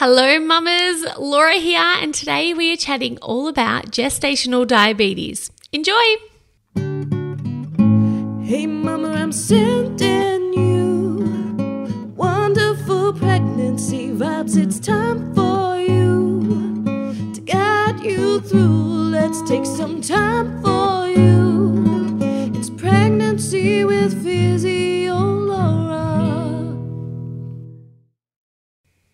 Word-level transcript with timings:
Hello, 0.00 0.38
mamas. 0.38 1.04
Laura 1.18 1.54
here, 1.54 1.80
and 1.80 2.14
today 2.14 2.54
we 2.54 2.72
are 2.72 2.76
chatting 2.76 3.18
all 3.20 3.48
about 3.48 3.86
gestational 3.86 4.64
diabetes. 4.64 5.50
Enjoy! 5.72 5.92
Hey, 8.46 8.68
mama, 8.68 9.10
I'm 9.10 9.32
sending 9.32 10.52
you 10.54 12.14
wonderful 12.14 13.12
pregnancy 13.12 14.12
vibes. 14.12 14.56
It's 14.56 14.78
time 14.78 15.34
for 15.34 15.76
you 15.80 16.84
to 17.34 17.40
guide 17.40 17.98
you 17.98 18.40
through. 18.40 19.10
Let's 19.10 19.42
take 19.50 19.66
some 19.66 20.00
time 20.00 20.62
for 20.62 21.08
you. 21.08 22.18
It's 22.54 22.70
pregnancy 22.70 23.82
with 23.84 24.22
Physio 24.22 24.97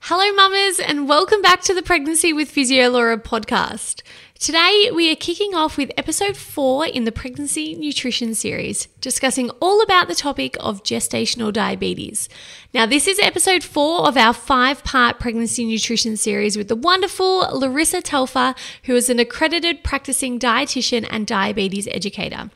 Hello, 0.09 0.31
mamas, 0.35 0.81
and 0.81 1.09
welcome 1.09 1.41
back 1.41 1.63
to 1.63 1.73
the 1.73 1.83
Pregnancy 1.83 2.31
with 2.35 2.51
Physio 2.51 2.91
Laura 2.91 3.17
podcast. 3.17 4.03
Today, 4.39 4.91
we 4.95 5.11
are 5.11 5.17
kicking 5.17 5.55
off 5.55 5.79
with 5.79 5.93
episode 5.97 6.37
four 6.37 6.85
in 6.85 7.05
the 7.05 7.11
Pregnancy 7.11 7.75
Nutrition 7.75 8.35
series, 8.35 8.85
discussing 9.01 9.49
all 9.63 9.81
about 9.81 10.09
the 10.09 10.15
topic 10.15 10.59
of 10.61 10.83
gestational 10.83 11.51
diabetes. 11.51 12.29
Now, 12.75 12.85
this 12.85 13.09
is 13.09 13.19
episode 13.19 13.65
four 13.65 14.07
of 14.07 14.19
our 14.19 14.35
five 14.35 14.85
part 14.85 15.19
pregnancy 15.19 15.65
nutrition 15.65 16.19
series 16.19 16.59
with 16.59 16.69
the 16.69 16.77
wonderful 16.77 17.49
Larissa 17.59 18.03
Telfer, 18.03 18.55
who 18.83 18.95
is 18.95 19.09
an 19.09 19.19
accredited 19.19 19.83
practicing 19.83 20.39
dietitian 20.39 21.09
and 21.09 21.27
diabetes 21.27 21.89
educator. 21.91 22.51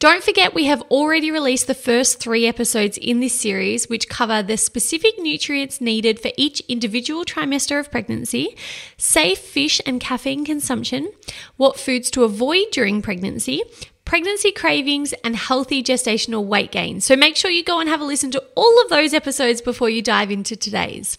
Don't 0.00 0.24
forget, 0.24 0.54
we 0.54 0.64
have 0.64 0.82
already 0.82 1.30
released 1.30 1.66
the 1.66 1.74
first 1.74 2.18
three 2.20 2.46
episodes 2.46 2.98
in 2.98 3.20
this 3.20 3.38
series, 3.38 3.88
which 3.88 4.08
cover 4.08 4.42
the 4.42 4.56
specific 4.56 5.14
nutrients 5.18 5.80
needed 5.80 6.20
for 6.20 6.32
each 6.36 6.60
individual 6.68 7.24
trimester 7.24 7.78
of 7.78 7.90
pregnancy, 7.90 8.56
safe 8.98 9.38
fish 9.38 9.80
and 9.86 10.00
caffeine 10.00 10.44
consumption, 10.44 11.10
what 11.56 11.78
foods 11.78 12.10
to 12.10 12.24
avoid 12.24 12.66
during 12.72 13.02
pregnancy, 13.02 13.62
pregnancy 14.04 14.50
cravings, 14.52 15.14
and 15.24 15.36
healthy 15.36 15.82
gestational 15.82 16.44
weight 16.44 16.72
gain. 16.72 17.00
So 17.00 17.16
make 17.16 17.36
sure 17.36 17.50
you 17.50 17.64
go 17.64 17.80
and 17.80 17.88
have 17.88 18.00
a 18.00 18.04
listen 18.04 18.30
to 18.32 18.44
all 18.54 18.82
of 18.82 18.90
those 18.90 19.14
episodes 19.14 19.62
before 19.62 19.88
you 19.88 20.02
dive 20.02 20.30
into 20.30 20.56
today's. 20.56 21.18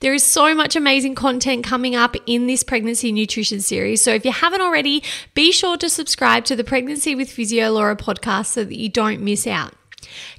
There 0.00 0.14
is 0.14 0.24
so 0.24 0.54
much 0.54 0.76
amazing 0.76 1.14
content 1.14 1.64
coming 1.64 1.94
up 1.94 2.16
in 2.26 2.46
this 2.46 2.62
pregnancy 2.62 3.12
nutrition 3.12 3.60
series. 3.60 4.02
So 4.02 4.12
if 4.12 4.24
you 4.24 4.32
haven't 4.32 4.60
already, 4.60 5.02
be 5.34 5.52
sure 5.52 5.76
to 5.78 5.88
subscribe 5.88 6.44
to 6.46 6.56
the 6.56 6.64
Pregnancy 6.64 7.14
with 7.14 7.30
Physio 7.30 7.70
Laura 7.70 7.96
podcast 7.96 8.46
so 8.46 8.64
that 8.64 8.76
you 8.76 8.88
don't 8.88 9.20
miss 9.20 9.46
out. 9.46 9.74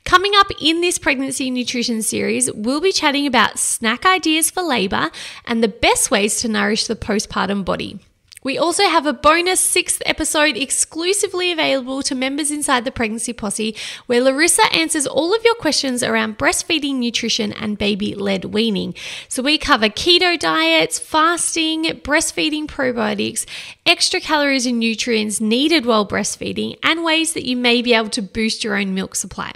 Coming 0.04 0.34
up 0.36 0.48
in 0.62 0.82
this 0.82 1.00
pregnancy 1.00 1.50
nutrition 1.50 2.02
series, 2.02 2.52
we'll 2.52 2.82
be 2.82 2.92
chatting 2.92 3.26
about 3.26 3.58
snack 3.58 4.06
ideas 4.06 4.52
for 4.52 4.62
labour 4.62 5.10
and 5.46 5.64
the 5.64 5.68
best 5.68 6.12
ways 6.12 6.42
to 6.42 6.48
nourish 6.48 6.88
the 6.88 6.96
postpartum 6.96 7.64
body. 7.64 8.00
We 8.44 8.58
also 8.58 8.84
have 8.84 9.06
a 9.06 9.14
bonus 9.14 9.60
sixth 9.60 10.02
episode 10.06 10.58
exclusively 10.58 11.52
available 11.52 12.04
to 12.04 12.14
members 12.14 12.52
inside 12.52 12.84
the 12.84 12.92
Pregnancy 12.92 13.32
Posse, 13.32 13.76
where 14.06 14.22
Larissa 14.22 14.64
answers 14.74 15.08
all 15.08 15.34
of 15.34 15.44
your 15.46 15.56
questions 15.56 16.04
around 16.04 16.38
breastfeeding 16.38 16.96
nutrition 16.96 17.54
and 17.54 17.78
baby 17.78 18.16
led 18.16 18.46
weaning. 18.46 18.96
So 19.30 19.42
we 19.42 19.58
cover 19.58 19.88
keto 19.88 20.38
diets, 20.38 21.00
fasting, 21.00 21.86
breastfeeding 21.86 22.68
probiotics, 22.68 23.46
extra 23.86 24.20
calories 24.20 24.66
and 24.66 24.80
nutrients 24.80 25.40
needed 25.40 25.86
while 25.86 26.08
breastfeeding, 26.08 26.78
and 26.84 27.04
ways 27.04 27.34
that 27.34 27.46
you 27.46 27.56
may 27.56 27.82
be 27.82 27.94
able 27.94 28.10
to 28.10 28.22
boost 28.22 28.64
your 28.64 28.76
own 28.76 28.94
milk 28.94 29.16
supply. 29.16 29.54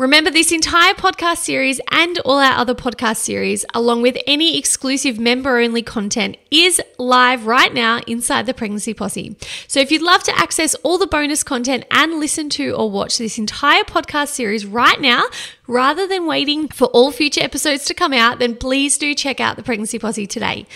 Remember, 0.00 0.30
this 0.30 0.50
entire 0.50 0.94
podcast 0.94 1.40
series 1.40 1.78
and 1.90 2.18
all 2.20 2.38
our 2.38 2.54
other 2.54 2.74
podcast 2.74 3.18
series, 3.18 3.66
along 3.74 4.00
with 4.00 4.16
any 4.26 4.56
exclusive 4.56 5.18
member 5.18 5.58
only 5.58 5.82
content, 5.82 6.38
is 6.50 6.80
live 6.96 7.44
right 7.44 7.74
now 7.74 8.00
inside 8.06 8.46
the 8.46 8.54
Pregnancy 8.54 8.94
Posse. 8.94 9.36
So 9.68 9.78
if 9.78 9.92
you'd 9.92 10.00
love 10.00 10.22
to 10.22 10.38
access 10.38 10.74
all 10.76 10.96
the 10.96 11.06
bonus 11.06 11.42
content 11.42 11.84
and 11.90 12.18
listen 12.18 12.48
to 12.48 12.70
or 12.70 12.90
watch 12.90 13.18
this 13.18 13.36
entire 13.36 13.84
podcast 13.84 14.28
series 14.28 14.64
right 14.64 14.98
now, 15.02 15.24
rather 15.70 16.06
than 16.06 16.26
waiting 16.26 16.66
for 16.68 16.86
all 16.88 17.12
future 17.12 17.40
episodes 17.40 17.84
to 17.84 17.94
come 17.94 18.12
out, 18.12 18.40
then 18.40 18.56
please 18.56 18.98
do 18.98 19.14
check 19.14 19.38
out 19.38 19.56
the 19.56 19.62
Pregnancy 19.62 19.98
Posse 19.98 20.26
today. 20.26 20.66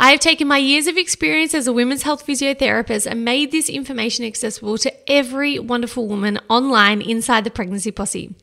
I 0.00 0.10
have 0.12 0.20
taken 0.20 0.48
my 0.48 0.56
years 0.56 0.86
of 0.86 0.96
experience 0.96 1.52
as 1.54 1.66
a 1.66 1.72
women's 1.72 2.02
health 2.02 2.26
physiotherapist 2.26 3.06
and 3.06 3.24
made 3.24 3.52
this 3.52 3.68
information 3.68 4.24
accessible 4.24 4.78
to 4.78 5.10
every 5.10 5.58
wonderful 5.58 6.08
woman 6.08 6.40
online 6.48 7.02
inside 7.02 7.44
the 7.44 7.50
Pregnancy 7.50 7.90
Posse. 7.90 8.34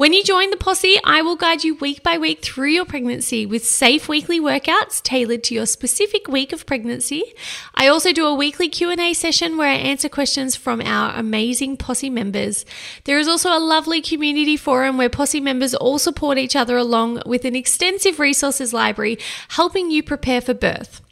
When 0.00 0.14
you 0.14 0.24
join 0.24 0.48
the 0.48 0.56
posse, 0.56 0.96
I 1.04 1.20
will 1.20 1.36
guide 1.36 1.62
you 1.62 1.74
week 1.74 2.02
by 2.02 2.16
week 2.16 2.40
through 2.40 2.70
your 2.70 2.86
pregnancy 2.86 3.44
with 3.44 3.66
safe 3.66 4.08
weekly 4.08 4.40
workouts 4.40 5.02
tailored 5.02 5.44
to 5.44 5.54
your 5.54 5.66
specific 5.66 6.26
week 6.26 6.54
of 6.54 6.64
pregnancy. 6.64 7.22
I 7.74 7.88
also 7.88 8.10
do 8.10 8.24
a 8.24 8.34
weekly 8.34 8.70
Q&A 8.70 9.12
session 9.12 9.58
where 9.58 9.68
I 9.68 9.74
answer 9.74 10.08
questions 10.08 10.56
from 10.56 10.80
our 10.80 11.14
amazing 11.14 11.76
posse 11.76 12.08
members. 12.08 12.64
There 13.04 13.18
is 13.18 13.28
also 13.28 13.50
a 13.50 13.60
lovely 13.60 14.00
community 14.00 14.56
forum 14.56 14.96
where 14.96 15.10
posse 15.10 15.38
members 15.38 15.74
all 15.74 15.98
support 15.98 16.38
each 16.38 16.56
other 16.56 16.78
along 16.78 17.20
with 17.26 17.44
an 17.44 17.54
extensive 17.54 18.18
resources 18.18 18.72
library 18.72 19.18
helping 19.48 19.90
you 19.90 20.02
prepare 20.02 20.40
for 20.40 20.54
birth. 20.54 21.02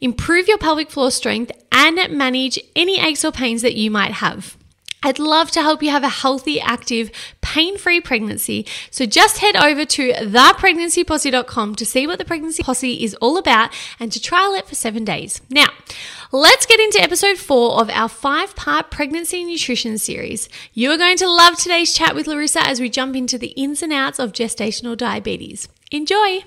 Improve 0.00 0.46
your 0.46 0.58
pelvic 0.58 0.92
floor 0.92 1.10
strength 1.10 1.50
and 1.72 2.16
manage 2.16 2.56
any 2.76 3.00
aches 3.00 3.24
or 3.24 3.32
pains 3.32 3.62
that 3.62 3.74
you 3.74 3.90
might 3.90 4.12
have. 4.12 4.56
I'd 5.02 5.18
love 5.18 5.50
to 5.52 5.62
help 5.62 5.82
you 5.82 5.90
have 5.90 6.04
a 6.04 6.08
healthy, 6.08 6.60
active, 6.60 7.10
pain 7.40 7.78
free 7.78 8.00
pregnancy. 8.00 8.66
So 8.90 9.06
just 9.06 9.38
head 9.38 9.56
over 9.56 9.84
to 9.84 10.12
thepregnancyposse.com 10.12 11.74
to 11.76 11.86
see 11.86 12.06
what 12.06 12.18
the 12.18 12.24
Pregnancy 12.24 12.62
Posse 12.62 13.04
is 13.04 13.14
all 13.16 13.38
about 13.38 13.70
and 14.00 14.10
to 14.12 14.20
trial 14.20 14.54
it 14.54 14.66
for 14.66 14.74
seven 14.74 15.04
days. 15.04 15.40
Now, 15.48 15.68
let's 16.32 16.66
get 16.66 16.80
into 16.80 17.00
episode 17.00 17.38
four 17.38 17.80
of 17.80 17.90
our 17.90 18.08
five 18.08 18.56
part 18.56 18.90
pregnancy 18.90 19.44
nutrition 19.44 19.98
series. 19.98 20.48
You 20.72 20.90
are 20.90 20.98
going 20.98 21.16
to 21.18 21.28
love 21.28 21.56
today's 21.56 21.94
chat 21.94 22.14
with 22.14 22.26
Larissa 22.26 22.66
as 22.66 22.80
we 22.80 22.90
jump 22.90 23.16
into 23.16 23.38
the 23.38 23.48
ins 23.48 23.82
and 23.82 23.92
outs 23.92 24.18
of 24.18 24.32
gestational 24.32 24.96
diabetes. 24.96 25.68
Enjoy! 25.90 26.42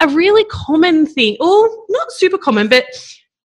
a 0.00 0.08
really 0.08 0.44
common 0.44 1.06
thing, 1.06 1.36
or 1.40 1.70
not 1.88 2.12
super 2.12 2.38
common, 2.38 2.68
but 2.68 2.84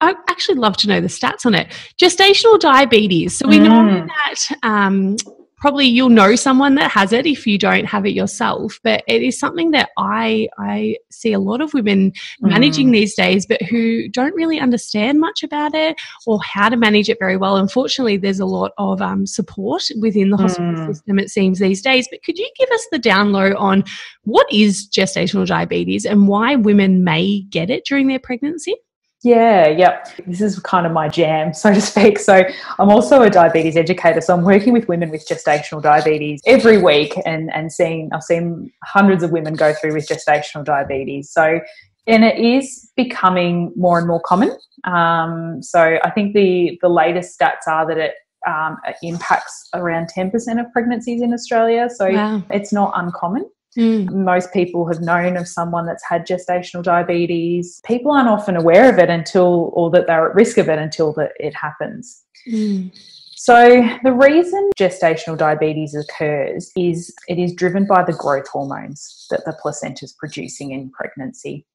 I 0.01 0.15
actually 0.29 0.55
love 0.59 0.77
to 0.77 0.87
know 0.87 1.01
the 1.01 1.07
stats 1.07 1.45
on 1.45 1.53
it. 1.55 1.67
Gestational 2.01 2.59
diabetes. 2.59 3.37
So 3.37 3.47
we 3.47 3.59
know 3.59 3.69
Mm. 3.81 4.07
that 4.07 4.57
um, 4.63 5.15
probably 5.57 5.85
you'll 5.85 6.07
know 6.07 6.37
someone 6.37 6.75
that 6.75 6.89
has 6.89 7.11
it 7.11 7.25
if 7.25 7.45
you 7.45 7.57
don't 7.57 7.83
have 7.83 8.05
it 8.05 8.11
yourself. 8.11 8.79
But 8.81 9.03
it 9.09 9.21
is 9.21 9.37
something 9.37 9.71
that 9.71 9.89
I 9.97 10.47
I 10.57 10.95
see 11.11 11.33
a 11.33 11.39
lot 11.39 11.59
of 11.59 11.73
women 11.73 12.13
managing 12.39 12.91
these 12.91 13.13
days, 13.13 13.45
but 13.45 13.61
who 13.63 14.07
don't 14.07 14.33
really 14.35 14.57
understand 14.57 15.19
much 15.19 15.43
about 15.43 15.75
it 15.75 15.97
or 16.25 16.39
how 16.43 16.69
to 16.69 16.77
manage 16.77 17.09
it 17.09 17.17
very 17.19 17.35
well. 17.35 17.57
Unfortunately, 17.57 18.15
there's 18.15 18.39
a 18.39 18.45
lot 18.45 18.71
of 18.77 19.01
um, 19.01 19.25
support 19.25 19.83
within 19.99 20.29
the 20.29 20.37
hospital 20.37 20.75
Mm. 20.75 20.85
system. 20.87 21.19
It 21.19 21.29
seems 21.29 21.59
these 21.59 21.81
days. 21.81 22.07
But 22.09 22.23
could 22.23 22.37
you 22.37 22.49
give 22.57 22.69
us 22.71 22.87
the 22.89 22.99
down 22.99 23.33
low 23.33 23.53
on 23.57 23.83
what 24.23 24.47
is 24.49 24.87
gestational 24.89 25.45
diabetes 25.45 26.05
and 26.05 26.29
why 26.29 26.55
women 26.55 27.03
may 27.03 27.41
get 27.49 27.69
it 27.69 27.83
during 27.85 28.07
their 28.07 28.19
pregnancy? 28.19 28.75
Yeah, 29.21 29.67
yep. 29.67 30.07
This 30.25 30.39
is 30.39 30.59
kind 30.59 30.85
of 30.85 30.93
my 30.93 31.09
jam, 31.09 31.53
so 31.53 31.73
to 31.73 31.81
speak. 31.81 32.19
So 32.19 32.43
I'm 32.79 32.89
also 32.89 33.21
a 33.21 33.29
diabetes 33.29 33.75
educator. 33.75 34.21
So 34.21 34.33
I'm 34.33 34.43
working 34.43 34.73
with 34.73 34.87
women 34.87 35.09
with 35.09 35.27
gestational 35.27 35.81
diabetes 35.81 36.41
every 36.45 36.81
week 36.81 37.13
and, 37.25 37.53
and 37.53 37.71
seeing 37.71 38.09
I've 38.13 38.23
seen 38.23 38.71
hundreds 38.83 39.23
of 39.23 39.31
women 39.31 39.55
go 39.55 39.73
through 39.73 39.93
with 39.93 40.07
gestational 40.07 40.63
diabetes. 40.63 41.31
So 41.31 41.59
and 42.07 42.23
it 42.23 42.39
is 42.39 42.91
becoming 42.95 43.71
more 43.75 43.99
and 43.99 44.07
more 44.07 44.21
common. 44.21 44.57
Um, 44.85 45.61
so 45.61 45.99
I 46.03 46.09
think 46.11 46.33
the 46.33 46.79
the 46.81 46.89
latest 46.89 47.39
stats 47.39 47.67
are 47.67 47.87
that 47.87 47.97
it 47.97 48.13
um, 48.47 48.77
impacts 49.03 49.69
around 49.73 50.09
10% 50.15 50.31
of 50.59 50.71
pregnancies 50.71 51.21
in 51.21 51.33
Australia. 51.33 51.89
So 51.89 52.09
Wow. 52.09 52.41
it's 52.49 52.71
not 52.71 52.93
uncommon. 52.95 53.49
Mm. 53.79 54.11
most 54.11 54.51
people 54.51 54.85
have 54.87 54.99
known 54.99 55.37
of 55.37 55.47
someone 55.47 55.85
that's 55.85 56.03
had 56.03 56.27
gestational 56.27 56.83
diabetes. 56.83 57.79
People 57.85 58.11
aren't 58.11 58.27
often 58.27 58.57
aware 58.57 58.91
of 58.91 58.99
it 58.99 59.09
until, 59.09 59.71
or 59.73 59.89
that 59.91 60.05
they're 60.05 60.29
at 60.29 60.35
risk 60.35 60.57
of 60.57 60.67
it 60.67 60.77
until 60.77 61.13
that 61.13 61.31
it 61.39 61.55
happens. 61.55 62.25
Mm. 62.45 62.91
So, 63.35 63.87
the 64.03 64.11
reason 64.11 64.69
gestational 64.77 65.37
diabetes 65.37 65.95
occurs 65.95 66.73
is 66.75 67.15
it 67.29 67.39
is 67.39 67.53
driven 67.53 67.87
by 67.87 68.03
the 68.03 68.11
growth 68.11 68.49
hormones 68.49 69.27
that 69.29 69.45
the 69.45 69.53
placenta 69.61 70.03
is 70.03 70.11
producing 70.11 70.71
in 70.71 70.91
pregnancy. 70.91 71.65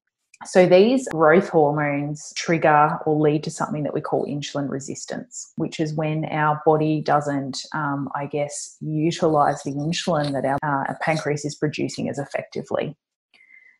So, 0.45 0.67
these 0.67 1.07
growth 1.09 1.49
hormones 1.49 2.31
trigger 2.35 2.99
or 3.05 3.19
lead 3.19 3.43
to 3.45 3.51
something 3.51 3.83
that 3.83 3.93
we 3.93 4.01
call 4.01 4.25
insulin 4.25 4.69
resistance, 4.69 5.51
which 5.55 5.79
is 5.79 5.93
when 5.93 6.25
our 6.25 6.61
body 6.65 7.01
doesn't, 7.01 7.65
um, 7.73 8.09
I 8.15 8.27
guess, 8.27 8.77
utilize 8.79 9.63
the 9.63 9.71
insulin 9.71 10.33
that 10.33 10.45
our 10.45 10.89
uh, 10.89 10.93
pancreas 11.01 11.45
is 11.45 11.55
producing 11.55 12.09
as 12.09 12.19
effectively. 12.19 12.95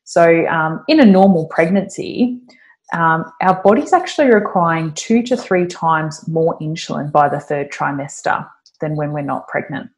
So, 0.06 0.46
um, 0.48 0.84
in 0.88 1.00
a 1.00 1.06
normal 1.06 1.48
pregnancy, 1.48 2.40
um, 2.94 3.26
our 3.42 3.62
body's 3.64 3.94
actually 3.94 4.34
requiring 4.34 4.94
two 4.94 5.24
to 5.24 5.38
three 5.38 5.66
times 5.66 6.28
more 6.28 6.58
insulin 6.60 7.12
by 7.12 7.30
the 7.30 7.40
third 7.40 7.72
trimester 7.72 8.48
than 8.82 8.96
when 8.96 9.12
we're 9.12 9.22
not 9.22 9.48
pregnant. 9.48 9.90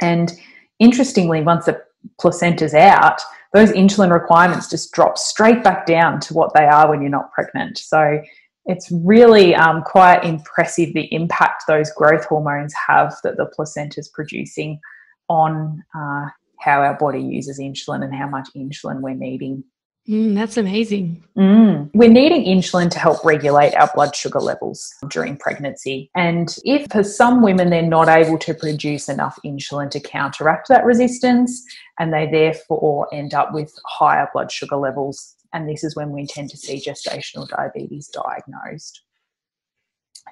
And 0.00 0.32
interestingly, 0.78 1.42
once 1.42 1.68
a 1.68 1.80
placenta's 2.20 2.74
out, 2.74 3.20
those 3.54 3.70
insulin 3.72 4.12
requirements 4.12 4.68
just 4.68 4.92
drop 4.92 5.16
straight 5.16 5.64
back 5.64 5.86
down 5.86 6.20
to 6.20 6.34
what 6.34 6.52
they 6.54 6.64
are 6.64 6.88
when 6.88 7.00
you're 7.00 7.10
not 7.10 7.32
pregnant. 7.32 7.78
So 7.78 8.20
it's 8.66 8.90
really 8.92 9.54
um, 9.54 9.82
quite 9.82 10.24
impressive 10.24 10.92
the 10.92 11.12
impact 11.12 11.64
those 11.66 11.90
growth 11.92 12.26
hormones 12.26 12.74
have 12.86 13.16
that 13.24 13.38
the 13.38 13.46
placenta 13.46 14.00
is 14.00 14.08
producing 14.08 14.78
on 15.28 15.82
uh, 15.94 16.26
how 16.60 16.82
our 16.82 16.94
body 16.94 17.22
uses 17.22 17.58
insulin 17.58 18.04
and 18.04 18.14
how 18.14 18.28
much 18.28 18.48
insulin 18.54 19.00
we're 19.00 19.14
needing. 19.14 19.64
Mm, 20.08 20.34
that's 20.34 20.56
amazing. 20.56 21.22
Mm. 21.36 21.90
We're 21.92 22.08
needing 22.08 22.44
insulin 22.44 22.90
to 22.90 22.98
help 22.98 23.22
regulate 23.24 23.74
our 23.74 23.90
blood 23.94 24.16
sugar 24.16 24.40
levels 24.40 24.94
during 25.10 25.36
pregnancy. 25.36 26.10
And 26.16 26.56
if 26.64 26.86
for 26.90 27.04
some 27.04 27.42
women 27.42 27.68
they're 27.68 27.82
not 27.82 28.08
able 28.08 28.38
to 28.38 28.54
produce 28.54 29.10
enough 29.10 29.38
insulin 29.44 29.90
to 29.90 30.00
counteract 30.00 30.68
that 30.68 30.86
resistance, 30.86 31.62
and 31.98 32.12
they 32.12 32.26
therefore 32.26 33.06
end 33.12 33.34
up 33.34 33.52
with 33.52 33.78
higher 33.84 34.30
blood 34.32 34.50
sugar 34.50 34.76
levels, 34.76 35.34
and 35.52 35.68
this 35.68 35.84
is 35.84 35.94
when 35.94 36.10
we 36.10 36.26
tend 36.26 36.48
to 36.50 36.56
see 36.56 36.80
gestational 36.80 37.46
diabetes 37.46 38.08
diagnosed. 38.08 39.02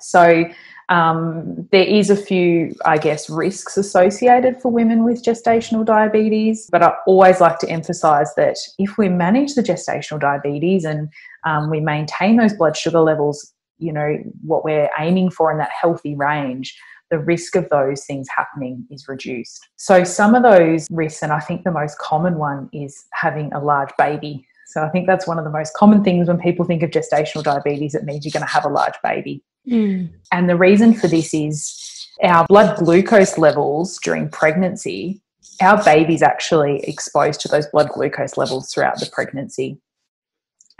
So, 0.01 0.45
um, 0.89 1.69
there 1.73 1.85
is 1.85 2.11
a 2.11 2.17
few, 2.17 2.73
I 2.85 2.99
guess, 2.99 3.29
risks 3.29 3.77
associated 3.77 4.61
for 4.61 4.71
women 4.71 5.05
with 5.05 5.25
gestational 5.25 5.85
diabetes, 5.85 6.69
but 6.71 6.83
I 6.83 6.95
always 7.07 7.41
like 7.41 7.59
to 7.61 7.69
emphasize 7.69 8.33
that 8.37 8.57
if 8.79 8.97
we 8.97 9.09
manage 9.09 9.55
the 9.55 9.63
gestational 9.63 10.21
diabetes 10.21 10.85
and 10.85 11.09
um, 11.45 11.71
we 11.71 11.81
maintain 11.81 12.37
those 12.37 12.55
blood 12.55 12.77
sugar 12.77 13.01
levels, 13.01 13.53
you 13.79 13.93
know, 13.93 14.17
what 14.43 14.65
we're 14.65 14.89
aiming 14.99 15.31
for 15.31 15.51
in 15.51 15.59
that 15.59 15.71
healthy 15.71 16.15
range, 16.15 16.79
the 17.11 17.19
risk 17.19 17.57
of 17.57 17.69
those 17.71 18.05
things 18.05 18.27
happening 18.35 18.85
is 18.91 19.09
reduced. 19.09 19.67
So, 19.77 20.05
some 20.05 20.35
of 20.35 20.43
those 20.43 20.87
risks, 20.91 21.23
and 21.23 21.33
I 21.33 21.41
think 21.41 21.65
the 21.65 21.71
most 21.71 21.99
common 21.99 22.39
one 22.39 22.69
is 22.73 23.07
having 23.13 23.53
a 23.53 23.61
large 23.61 23.91
baby. 23.99 24.47
So, 24.67 24.83
I 24.83 24.89
think 24.89 25.07
that's 25.07 25.27
one 25.27 25.39
of 25.39 25.45
the 25.45 25.51
most 25.51 25.75
common 25.75 26.03
things 26.03 26.29
when 26.29 26.39
people 26.39 26.65
think 26.65 26.83
of 26.83 26.91
gestational 26.91 27.45
diabetes, 27.45 27.95
it 27.95 28.05
means 28.05 28.25
you're 28.25 28.33
going 28.33 28.47
to 28.47 28.53
have 28.53 28.65
a 28.65 28.69
large 28.69 28.95
baby. 29.05 29.43
Mm. 29.69 30.11
And 30.33 30.49
the 30.49 30.57
reason 30.57 30.95
for 30.95 31.09
this 31.09 31.35
is 31.35 32.09
our 32.23 32.47
blood 32.49 32.79
glucose 32.79 33.39
levels 33.39 33.99
during 34.03 34.29
pregnancy, 34.29 35.21
our 35.61 35.83
baby's 35.85 36.23
actually 36.23 36.81
exposed 36.85 37.41
to 37.41 37.49
those 37.49 37.67
blood 37.67 37.89
glucose 37.91 38.37
levels 38.37 38.73
throughout 38.73 39.01
the 39.01 39.09
pregnancy. 39.13 39.81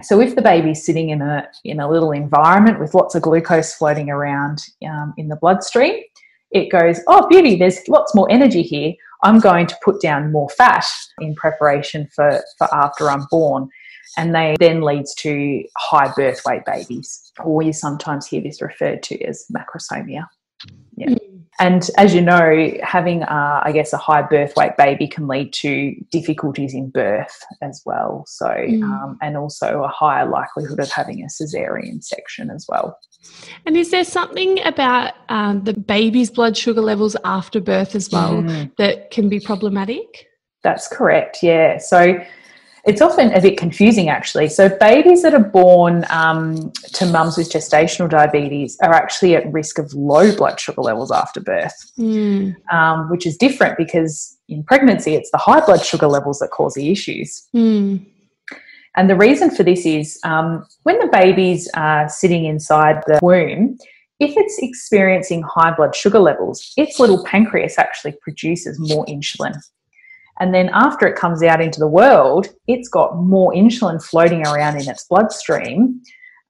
So 0.03 0.21
if 0.21 0.35
the 0.35 0.43
baby's 0.43 0.85
sitting 0.85 1.09
in 1.09 1.23
a 1.23 1.49
in 1.65 1.81
a 1.81 1.89
little 1.89 2.13
environment 2.13 2.79
with 2.79 2.95
lots 2.95 3.15
of 3.15 3.23
glucose 3.23 3.75
floating 3.75 4.11
around 4.11 4.63
um, 4.87 5.15
in 5.17 5.29
the 5.29 5.37
bloodstream, 5.37 6.03
it 6.51 6.71
goes, 6.71 7.01
oh 7.09 7.27
beauty, 7.29 7.57
there's 7.57 7.81
lots 7.89 8.15
more 8.15 8.31
energy 8.31 8.63
here. 8.63 8.93
I'm 9.23 9.41
going 9.41 9.67
to 9.67 9.77
put 9.83 10.03
down 10.03 10.31
more 10.31 10.51
fat 10.51 10.85
in 11.21 11.35
preparation 11.35 12.09
for, 12.15 12.43
for 12.59 12.73
after 12.75 13.09
I'm 13.09 13.27
born 13.31 13.71
and 14.17 14.35
they 14.35 14.57
then 14.59 14.83
leads 14.83 15.15
to 15.17 15.63
high 15.77 16.13
birth 16.15 16.43
weight 16.47 16.65
babies, 16.65 17.33
or 17.45 17.63
you 17.63 17.73
sometimes 17.73 18.27
hear 18.27 18.41
this 18.41 18.63
referred 18.63 19.03
to 19.05 19.23
as 19.23 19.47
macrosomia. 19.55 20.27
Yeah. 20.97 21.09
Mm. 21.09 21.27
And 21.59 21.89
as 21.97 22.15
you 22.15 22.21
know, 22.21 22.71
having, 22.83 23.23
uh, 23.23 23.63
I 23.65 23.73
guess, 23.73 23.93
a 23.95 23.97
high 23.97 24.23
birth 24.23 24.55
weight 24.57 24.77
baby 24.77 25.09
can 25.09 25.27
lead 25.27 25.55
to 25.55 25.95
difficulties 26.11 26.75
in 26.75 26.91
birth 26.91 27.43
as 27.63 27.83
well. 27.87 28.25
So, 28.27 28.47
mm. 28.47 28.83
um, 28.83 29.17
and 29.23 29.39
also 29.39 29.83
a 29.83 29.89
higher 29.89 30.29
likelihood 30.29 30.81
of 30.81 30.91
having 30.91 31.23
a 31.23 31.27
cesarean 31.27 32.05
section 32.05 32.51
as 32.51 32.67
well. 32.69 32.99
And 33.65 33.75
is 33.77 33.91
there 33.91 34.05
something 34.05 34.63
about 34.67 35.15
um, 35.31 35.65
the 35.65 35.73
baby's 35.73 36.31
blood 36.31 36.59
sugar 36.59 36.83
levels 36.83 37.17
after 37.25 37.59
birth 37.59 37.95
as 37.95 38.11
well 38.11 38.43
mm. 38.43 38.71
that 38.77 39.11
can 39.11 39.31
be 39.31 39.41
problematic? 39.41 40.27
That's 40.63 40.89
correct, 40.89 41.43
yeah. 41.43 41.79
So, 41.79 42.19
it's 42.87 43.01
often 43.01 43.33
a 43.33 43.41
bit 43.41 43.59
confusing 43.59 44.09
actually. 44.09 44.49
So, 44.49 44.69
babies 44.69 45.23
that 45.23 45.35
are 45.35 45.45
born 45.45 46.05
um, 46.09 46.71
to 46.95 47.07
mums 47.07 47.37
with 47.37 47.51
gestational 47.51 48.09
diabetes 48.09 48.79
are 48.83 48.95
actually 48.95 49.35
at 49.35 49.53
risk 49.53 49.79
of 49.79 49.93
low 49.93 50.35
blood 50.35 50.61
sugar 50.61 50.83
levels 50.83 51.11
after 51.11 51.41
birth, 51.41 51.75
mm. 51.99 52.55
um, 52.73 53.11
which 53.11 53.27
is 53.27 53.37
different 53.37 53.77
because 53.77 54.39
in 54.49 54.63
pregnancy 54.63 55.15
it's 55.15 55.31
the 55.33 55.39
high 55.39 55.65
blood 55.65 55.85
sugar 55.85 56.07
levels 56.07 56.39
that 56.39 56.51
cause 56.51 56.75
the 56.75 56.91
issues. 56.91 57.47
Mm. 57.55 58.07
And 58.97 59.11
the 59.11 59.17
reason 59.17 59.51
for 59.51 59.63
this 59.63 59.85
is 59.85 60.19
um, 60.25 60.65
when 60.85 60.99
the 61.01 61.09
baby's 61.09 61.69
uh, 61.75 62.09
sitting 62.09 62.47
inside 62.47 63.03
the 63.07 63.19
womb, 63.21 63.77
if 64.21 64.35
it's 64.37 64.59
experiencing 64.61 65.43
high 65.43 65.75
blood 65.75 65.95
sugar 65.95 66.21
levels, 66.21 66.73
its 66.79 66.99
little 66.99 67.23
pancreas 67.25 67.79
actually 67.79 68.15
produces 68.23 68.79
more 68.79 69.05
insulin. 69.07 69.61
And 70.39 70.55
then 70.55 70.71
after 70.73 71.07
it 71.07 71.17
comes 71.17 71.43
out 71.43 71.61
into 71.61 71.81
the 71.81 71.89
world, 71.89 72.49
it's 72.67 72.89
got 72.89 73.17
more 73.17 73.53
insulin 73.53 74.03
floating 74.03 74.47
around 74.47 74.81
in 74.81 74.89
its 74.89 75.05
bloodstream 75.05 76.01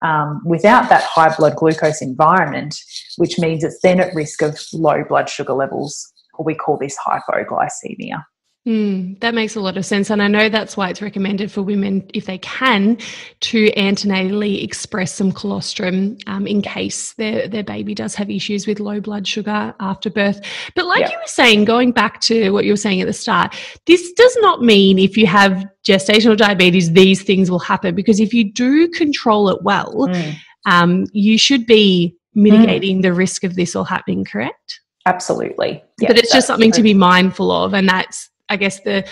um, 0.03 0.43
without 0.45 0.89
that 0.89 1.05
high 1.05 1.35
blood 1.35 1.57
glucose 1.57 2.03
environment, 2.03 2.79
which 3.17 3.39
means 3.39 3.63
it's 3.65 3.81
then 3.83 4.01
at 4.01 4.15
risk 4.15 4.43
of 4.43 4.59
low 4.73 5.05
blood 5.09 5.29
sugar 5.29 5.53
levels, 5.53 6.13
or 6.35 6.45
we 6.45 6.55
call 6.55 6.77
this 6.77 6.97
hypoglycemia. 7.07 8.25
Mm, 8.67 9.21
that 9.21 9.33
makes 9.33 9.55
a 9.55 9.61
lot 9.61 9.77
of 9.77 9.87
sense. 9.87 10.11
And 10.11 10.21
I 10.21 10.27
know 10.27 10.49
that's 10.49 10.77
why 10.77 10.91
it's 10.91 11.01
recommended 11.01 11.53
for 11.53 11.63
women, 11.63 12.05
if 12.15 12.27
they 12.27 12.39
can, 12.39 12.99
to 13.43 13.71
antenatally 13.77 14.65
express 14.65 15.15
some 15.15 15.31
colostrum 15.31 16.19
um, 16.27 16.49
in 16.49 16.63
case 16.63 17.13
their, 17.15 17.47
their 17.47 17.63
baby 17.63 17.95
does 17.95 18.17
have 18.17 18.29
issues 18.29 18.67
with 18.67 18.81
low 18.81 19.01
blood 19.01 19.27
sugar 19.27 19.73
after 19.79 20.11
birth. 20.11 20.41
But 20.75 20.87
like 20.87 21.09
you 21.09 21.17
were 21.17 21.27
saying, 21.27 21.65
going 21.65 21.93
back 21.93 22.21
to 22.23 22.51
what 22.51 22.65
you 22.65 22.73
were 22.73 22.77
saying 22.77 23.01
at 23.01 23.07
the 23.07 23.13
start, 23.13 23.55
this 23.87 24.13
does 24.15 24.37
not 24.41 24.63
mean 24.63 24.99
if 24.99 25.17
you 25.17 25.29
have 25.29 25.65
gestational 25.87 26.37
diabetes, 26.37 26.93
these 26.93 27.23
things 27.23 27.49
will 27.49 27.61
happen. 27.61 27.95
Because 27.95 28.19
if 28.19 28.35
you 28.35 28.53
do 28.53 28.89
control 28.89 29.49
it 29.49 29.63
well, 29.63 30.09
mm. 30.09 30.35
um, 30.65 31.07
you 31.13 31.39
should 31.39 31.67
be 31.67 32.17
mitigating 32.35 32.99
mm. 32.99 33.03
the 33.03 33.13
risk 33.13 33.45
of 33.45 33.55
this 33.55 33.77
all 33.77 33.85
happening, 33.85 34.25
correct? 34.25 34.81
Absolutely. 35.07 35.85
but 36.01 36.19
it's 36.19 36.33
just 36.33 36.49
something 36.49 36.73
to 36.73 36.83
be 36.83 36.93
mindful 36.93 37.53
of. 37.53 37.73
And 37.73 37.89
that's 37.89 38.29
I 38.49 38.57
guess, 38.57 38.81
the 38.81 39.07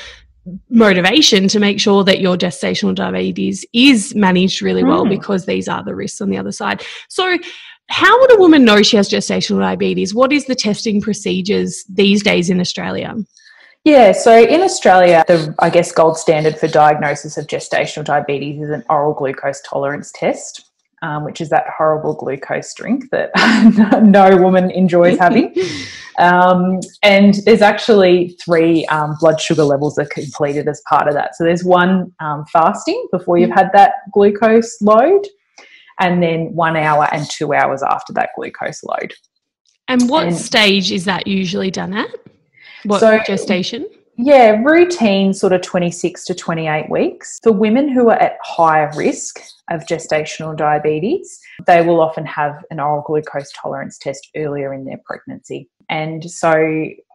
motivation 0.69 1.49
to 1.49 1.59
make 1.59 1.81
sure 1.81 2.05
that 2.05 2.21
your 2.21 2.37
gestational 2.37 2.95
diabetes 2.95 3.65
is 3.73 4.15
managed 4.15 4.61
really 4.63 4.85
well 4.85 5.05
mm. 5.05 5.11
because 5.11 5.47
these 5.47 5.69
are 5.69 5.83
the 5.83 5.95
risks 5.95 6.21
on 6.21 6.31
the 6.31 6.39
other 6.39 6.53
side. 6.53 6.83
So, 7.09 7.39
how 7.89 8.19
would 8.21 8.35
a 8.35 8.41
woman 8.41 8.65
know 8.65 8.83
she 8.83 8.97
has 8.97 9.11
gestational 9.11 9.61
diabetes? 9.61 10.15
What 10.15 10.33
is 10.33 10.47
the 10.47 10.55
testing 10.55 11.01
procedures 11.01 11.85
these 11.89 12.23
days 12.23 12.49
in 12.49 12.61
Australia? 12.61 13.15
Yeah, 13.85 14.13
so 14.13 14.43
in 14.43 14.63
Australia, 14.63 15.25
the 15.29 15.55
I 15.59 15.69
guess 15.69 15.93
gold 15.93 16.17
standard 16.17 16.59
for 16.59 16.67
diagnosis 16.67 17.37
of 17.37 17.47
gestational 17.47 18.05
diabetes 18.05 18.63
is 18.63 18.71
an 18.71 18.85
oral 18.89 19.13
glucose 19.13 19.61
tolerance 19.61 20.11
test 20.15 20.71
um, 21.04 21.23
which 21.23 21.40
is 21.40 21.50
that 21.50 21.66
horrible 21.68 22.14
glucose 22.14 22.73
drink 22.75 23.11
that 23.11 23.30
no 24.02 24.37
woman 24.38 24.70
enjoys 24.70 25.18
having. 25.18 25.54
Um, 26.16 26.78
and 27.02 27.34
there's 27.44 27.61
actually 27.61 28.37
three 28.40 28.87
um, 28.87 29.16
blood 29.18 29.40
sugar 29.40 29.64
levels 29.64 29.96
that 29.96 30.06
are 30.06 30.11
completed 30.11 30.68
as 30.68 30.80
part 30.88 31.08
of 31.08 31.14
that. 31.14 31.34
So 31.34 31.42
there's 31.42 31.64
one 31.64 32.12
um, 32.20 32.44
fasting 32.52 33.08
before 33.11 33.37
you've 33.37 33.50
had 33.50 33.70
that 33.73 33.94
glucose 34.12 34.80
load, 34.80 35.26
and 35.99 36.23
then 36.23 36.54
one 36.54 36.76
hour 36.76 37.08
and 37.11 37.28
two 37.28 37.52
hours 37.52 37.82
after 37.82 38.12
that 38.12 38.30
glucose 38.37 38.84
load. 38.84 39.12
And 39.88 40.08
what 40.08 40.28
and, 40.28 40.37
stage 40.37 40.92
is 40.92 41.04
that 41.06 41.26
usually 41.26 41.73
done 41.73 41.92
at? 41.92 42.14
What 42.84 43.00
so, 43.00 43.18
gestation? 43.26 43.84
Yeah, 44.16 44.62
routine 44.62 45.34
sort 45.34 45.52
of 45.52 45.62
26 45.62 46.26
to 46.26 46.34
28 46.37 46.90
weeks. 46.90 47.40
For 47.42 47.50
women 47.50 47.88
who 47.88 48.11
are 48.11 48.23
at 48.23 48.38
higher 48.44 48.92
risk 48.94 49.42
of 49.71 49.87
gestational 49.87 50.56
diabetes, 50.56 51.40
they 51.66 51.85
will 51.85 52.00
often 52.00 52.26
have 52.26 52.64
an 52.71 52.80
oral 52.80 53.02
glucose 53.02 53.50
tolerance 53.52 53.99
test 53.99 54.28
earlier 54.37 54.75
in 54.75 54.85
their 54.85 55.00
pregnancy. 55.04 55.71
And 55.88 56.30
so 56.30 56.52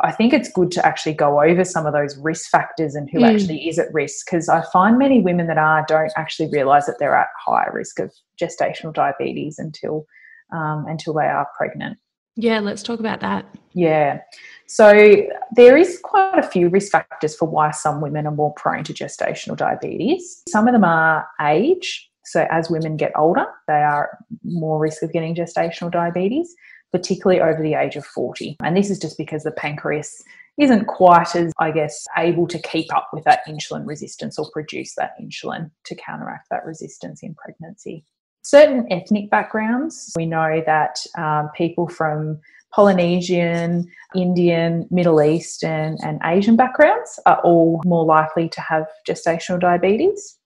I 0.02 0.12
think 0.12 0.34
it's 0.34 0.52
good 0.52 0.72
to 0.72 0.86
actually 0.86 1.14
go 1.14 1.42
over 1.42 1.64
some 1.64 1.86
of 1.86 1.94
those 1.94 2.18
risk 2.18 2.50
factors 2.50 2.96
and 2.96 3.10
who 3.10 3.20
mm. 3.20 3.34
actually 3.34 3.68
is 3.68 3.80
at 3.80 3.94
risk 3.94 4.26
because 4.26 4.48
I 4.50 4.64
find 4.72 4.98
many 4.98 5.22
women 5.22 5.48
that 5.48 5.58
are 5.58 5.86
don't 5.88 6.12
actually 6.16 6.50
realize 6.52 6.86
that 6.86 6.98
they're 7.00 7.16
at 7.16 7.28
higher 7.44 7.72
risk 7.74 8.00
of 8.00 8.12
gestational 8.42 8.94
diabetes 8.94 9.58
until 9.58 10.06
um, 10.52 10.86
until 10.88 11.14
they 11.14 11.26
are 11.26 11.48
pregnant. 11.58 11.98
Yeah, 12.36 12.60
let's 12.60 12.84
talk 12.84 13.00
about 13.00 13.20
that. 13.20 13.46
Yeah. 13.74 14.22
So 14.68 15.28
there 15.56 15.78
is 15.78 16.00
quite 16.02 16.40
a 16.40 16.44
few 16.44 16.70
risk 16.70 16.92
factors 16.92 17.36
for 17.36 17.48
why 17.48 17.72
some 17.72 18.02
women 18.02 18.26
are 18.26 18.34
more 18.34 18.54
prone 18.54 18.84
to 18.86 18.94
gestational 18.94 19.58
diabetes. 19.58 20.44
Some 20.48 20.68
of 20.68 20.74
them 20.74 20.84
are 20.84 21.28
age. 21.42 22.09
So 22.30 22.46
as 22.52 22.70
women 22.70 22.96
get 22.96 23.12
older, 23.18 23.46
they 23.68 23.82
are 23.82 24.20
more 24.44 24.80
risk 24.80 25.02
of 25.02 25.12
getting 25.12 25.34
gestational 25.34 25.92
diabetes, 25.92 26.54
particularly 26.92 27.42
over 27.42 27.62
the 27.62 27.74
age 27.74 27.96
of 27.96 28.06
40. 28.06 28.58
And 28.64 28.78
this 28.78 28.92
is 28.92 29.00
just 29.00 29.18
because 29.18 29.44
the 29.44 29.52
pancreas 29.52 30.24
isn't 30.60 30.86
quite 30.86 31.36
as, 31.36 31.52
I 31.58 31.72
guess, 31.72 32.06
able 32.18 32.46
to 32.48 32.60
keep 32.60 32.94
up 32.94 33.10
with 33.14 33.24
that 33.24 33.46
insulin 33.48 33.88
resistance 33.88 34.38
or 34.38 34.50
produce 34.52 34.94
that 34.96 35.16
insulin 35.20 35.72
to 35.86 35.96
counteract 35.96 36.50
that 36.52 36.66
resistance 36.66 37.24
in 37.24 37.34
pregnancy. 37.34 38.06
certain 38.42 38.86
ethnic 38.92 39.30
backgrounds. 39.30 40.14
We 40.16 40.26
know 40.26 40.64
that 40.66 41.04
um, 41.18 41.50
people 41.56 41.88
from 41.88 42.40
Polynesian, 42.72 43.88
Indian, 44.16 44.88
Middle 44.92 45.22
Eastern, 45.22 45.98
and 46.04 46.22
Asian 46.24 46.56
backgrounds 46.56 47.20
are 47.26 47.42
all 47.42 47.82
more 47.86 48.06
likely 48.06 48.48
to 48.50 48.62
have 48.62 48.86
gestational 49.08 49.60
diabetes. 49.60 50.39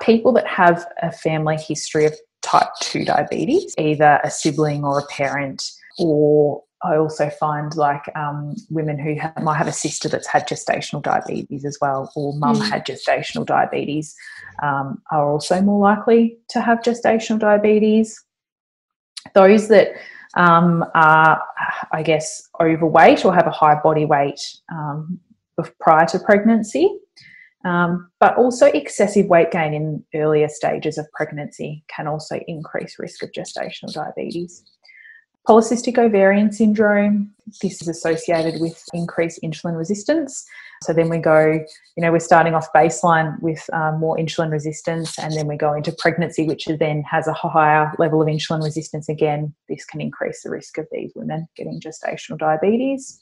People 0.00 0.32
that 0.32 0.46
have 0.46 0.86
a 1.02 1.12
family 1.12 1.56
history 1.56 2.06
of 2.06 2.14
type 2.42 2.68
2 2.82 3.04
diabetes, 3.04 3.74
either 3.78 4.20
a 4.24 4.30
sibling 4.30 4.84
or 4.84 4.98
a 4.98 5.06
parent, 5.06 5.70
or 5.98 6.62
I 6.82 6.96
also 6.96 7.28
find 7.28 7.74
like 7.76 8.04
um, 8.16 8.56
women 8.70 8.98
who 8.98 9.14
have, 9.16 9.42
might 9.42 9.58
have 9.58 9.66
a 9.66 9.72
sister 9.72 10.08
that's 10.08 10.26
had 10.26 10.48
gestational 10.48 11.02
diabetes 11.02 11.64
as 11.64 11.76
well, 11.80 12.10
or 12.16 12.32
mum 12.34 12.56
mm. 12.56 12.70
had 12.70 12.86
gestational 12.86 13.44
diabetes, 13.44 14.14
um, 14.62 15.02
are 15.10 15.30
also 15.30 15.60
more 15.60 15.80
likely 15.80 16.38
to 16.48 16.60
have 16.60 16.80
gestational 16.80 17.38
diabetes. 17.38 18.22
Those 19.34 19.68
that 19.68 19.88
um, 20.36 20.84
are, 20.94 21.42
I 21.92 22.02
guess, 22.02 22.48
overweight 22.60 23.24
or 23.24 23.34
have 23.34 23.46
a 23.46 23.50
high 23.50 23.78
body 23.82 24.06
weight 24.06 24.40
um, 24.72 25.20
prior 25.80 26.06
to 26.06 26.18
pregnancy, 26.18 26.98
um, 27.64 28.10
but 28.20 28.36
also 28.36 28.66
excessive 28.66 29.26
weight 29.26 29.50
gain 29.50 29.74
in 29.74 30.04
earlier 30.14 30.48
stages 30.48 30.96
of 30.96 31.10
pregnancy 31.12 31.84
can 31.94 32.06
also 32.06 32.40
increase 32.46 32.98
risk 32.98 33.22
of 33.22 33.30
gestational 33.32 33.92
diabetes. 33.92 34.64
Polycystic 35.48 35.98
ovarian 35.98 36.52
syndrome, 36.52 37.32
this 37.62 37.80
is 37.80 37.88
associated 37.88 38.60
with 38.60 38.82
increased 38.92 39.40
insulin 39.42 39.76
resistance. 39.76 40.44
So 40.84 40.92
then 40.92 41.08
we 41.08 41.18
go, 41.18 41.64
you 41.96 42.02
know, 42.02 42.12
we're 42.12 42.20
starting 42.20 42.54
off 42.54 42.72
baseline 42.74 43.40
with 43.40 43.68
um, 43.72 43.98
more 43.98 44.16
insulin 44.16 44.50
resistance, 44.50 45.18
and 45.18 45.34
then 45.34 45.46
we 45.46 45.56
go 45.56 45.72
into 45.72 45.92
pregnancy, 45.92 46.46
which 46.46 46.66
then 46.66 47.02
has 47.02 47.26
a 47.26 47.32
higher 47.32 47.92
level 47.98 48.22
of 48.22 48.28
insulin 48.28 48.62
resistance. 48.62 49.08
Again, 49.08 49.54
this 49.68 49.84
can 49.84 50.00
increase 50.00 50.42
the 50.42 50.50
risk 50.50 50.78
of 50.78 50.86
these 50.92 51.12
women 51.14 51.48
getting 51.56 51.80
gestational 51.80 52.38
diabetes 52.38 53.20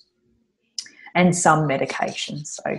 and 1.14 1.36
some 1.36 1.68
medications. 1.68 2.46
So 2.46 2.78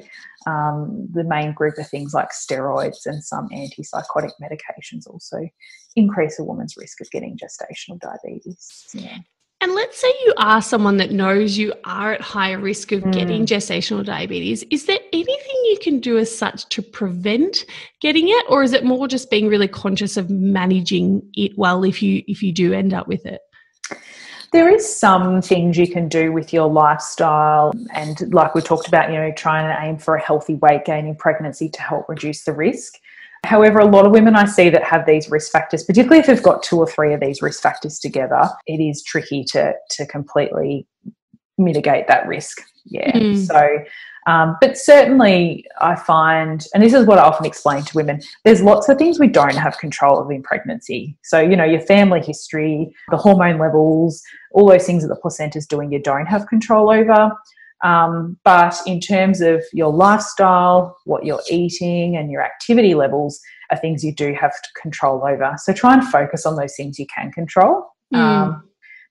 um, 0.50 1.08
the 1.12 1.24
main 1.24 1.54
group 1.54 1.78
of 1.78 1.88
things 1.88 2.14
like 2.14 2.30
steroids 2.30 3.06
and 3.06 3.24
some 3.24 3.50
antipsychotic 3.50 4.32
medications 4.42 5.08
also 5.08 5.50
increase 5.96 6.40
a 6.40 6.44
woman's 6.44 6.76
risk 6.78 7.02
of 7.02 7.12
getting 7.12 7.38
gestational 7.38 8.00
diabetes. 8.00 8.88
Yeah. 8.94 9.18
And 9.62 9.76
let's 9.76 10.00
say 10.00 10.08
you 10.24 10.34
are 10.38 10.62
someone 10.62 10.98
that 10.98 11.12
knows 11.12 11.58
you 11.58 11.74
are 11.84 12.14
at 12.14 12.22
higher 12.22 12.58
risk 12.58 12.94
of 12.94 13.02
mm. 13.02 13.12
getting 13.12 13.46
gestational 13.46 14.06
diabetes. 14.06 14.64
Is 14.72 14.86
there 14.86 15.00
anything 15.12 15.56
you 15.66 15.78
can 15.82 16.00
do 16.00 16.18
as 16.18 16.36
such 16.36 16.70
to 16.70 16.82
prevent 16.82 17.66
getting 18.00 18.30
it, 18.30 18.46
or 18.48 18.64
is 18.64 18.72
it 18.72 18.86
more 18.86 19.06
just 19.10 19.30
being 19.30 19.50
really 19.50 19.68
conscious 19.68 20.16
of 20.16 20.30
managing 20.30 21.22
it 21.34 21.52
well 21.58 21.84
if 21.84 22.02
you 22.02 22.24
if 22.26 22.42
you 22.42 22.54
do 22.54 22.72
end 22.72 22.94
up 22.94 23.10
with 23.10 23.26
it? 23.26 23.42
There 24.52 24.74
is 24.74 24.98
some 24.98 25.42
things 25.42 25.78
you 25.78 25.88
can 25.88 26.08
do 26.08 26.32
with 26.32 26.52
your 26.52 26.68
lifestyle, 26.68 27.72
and 27.94 28.34
like 28.34 28.56
we 28.56 28.62
talked 28.62 28.88
about, 28.88 29.12
you 29.12 29.18
know, 29.18 29.32
trying 29.36 29.68
to 29.68 29.86
aim 29.86 29.98
for 29.98 30.16
a 30.16 30.22
healthy 30.22 30.56
weight 30.56 30.86
gain 30.86 31.06
in 31.06 31.16
pregnancy 31.16 31.70
to 31.70 31.82
help 31.82 32.10
reduce 32.10 32.44
the 32.44 32.54
risk. 32.54 32.96
However, 33.46 33.80
a 33.80 33.86
lot 33.86 34.06
of 34.06 34.12
women 34.12 34.36
I 34.36 34.46
see 34.46 34.70
that 34.70 34.84
have 34.84 35.06
these 35.06 35.30
risk 35.30 35.52
factors, 35.52 35.84
particularly 35.84 36.20
if 36.20 36.26
they've 36.26 36.44
got 36.44 36.62
two 36.62 36.78
or 36.78 36.88
three 36.88 37.14
of 37.14 37.22
these 37.22 37.42
risk 37.42 37.62
factors 37.62 38.00
together, 38.00 38.50
it 38.66 38.82
is 38.82 39.04
tricky 39.04 39.44
to 39.46 39.74
to 39.92 40.06
completely 40.08 40.86
mitigate 41.58 42.08
that 42.08 42.28
risk. 42.28 42.62
Yeah. 42.86 43.12
Mm. 43.16 43.46
So, 43.46 43.86
um, 44.30 44.58
but 44.62 44.78
certainly 44.78 45.66
I 45.82 45.96
find, 45.96 46.64
and 46.76 46.84
this 46.84 46.94
is 46.94 47.08
what 47.08 47.18
I 47.18 47.24
often 47.24 47.48
explain 47.48 47.82
to 47.84 47.96
women, 47.96 48.22
there's 48.46 48.62
lots 48.62 48.88
of 48.88 49.00
things 49.00 49.20
we 49.20 49.28
don't 49.28 49.56
have 49.56 49.80
control 49.80 50.20
of 50.20 50.30
in 50.30 50.44
pregnancy. 50.44 51.18
So, 51.24 51.40
you 51.40 51.56
know, 51.56 51.64
your 51.64 51.82
family 51.82 52.22
history, 52.22 52.94
the 53.10 53.18
hormone 53.18 53.58
levels, 53.58 54.22
all 54.52 54.68
those 54.68 54.86
things 54.86 55.02
that 55.02 55.10
the 55.10 55.16
placenta 55.16 55.58
is 55.58 55.66
doing, 55.66 55.92
you 55.92 56.00
don't 56.00 56.28
have 56.28 56.46
control 56.46 56.92
over. 56.92 57.32
Um, 57.84 58.38
but 58.44 58.80
in 58.86 59.00
terms 59.00 59.42
of 59.42 59.64
your 59.74 59.92
lifestyle, 59.92 60.96
what 61.06 61.26
you're 61.26 61.42
eating, 61.50 62.16
and 62.16 62.30
your 62.30 62.44
activity 62.44 62.94
levels 62.94 63.40
are 63.72 63.78
things 63.78 64.04
you 64.04 64.14
do 64.14 64.36
have 64.40 64.54
control 64.80 65.26
over. 65.26 65.56
So 65.58 65.74
try 65.74 65.96
and 65.96 66.08
focus 66.08 66.46
on 66.46 66.56
those 66.56 66.76
things 66.76 67.00
you 67.00 67.08
can 67.08 67.32
control 67.32 67.84
mm. 68.14 68.20
um, 68.20 68.64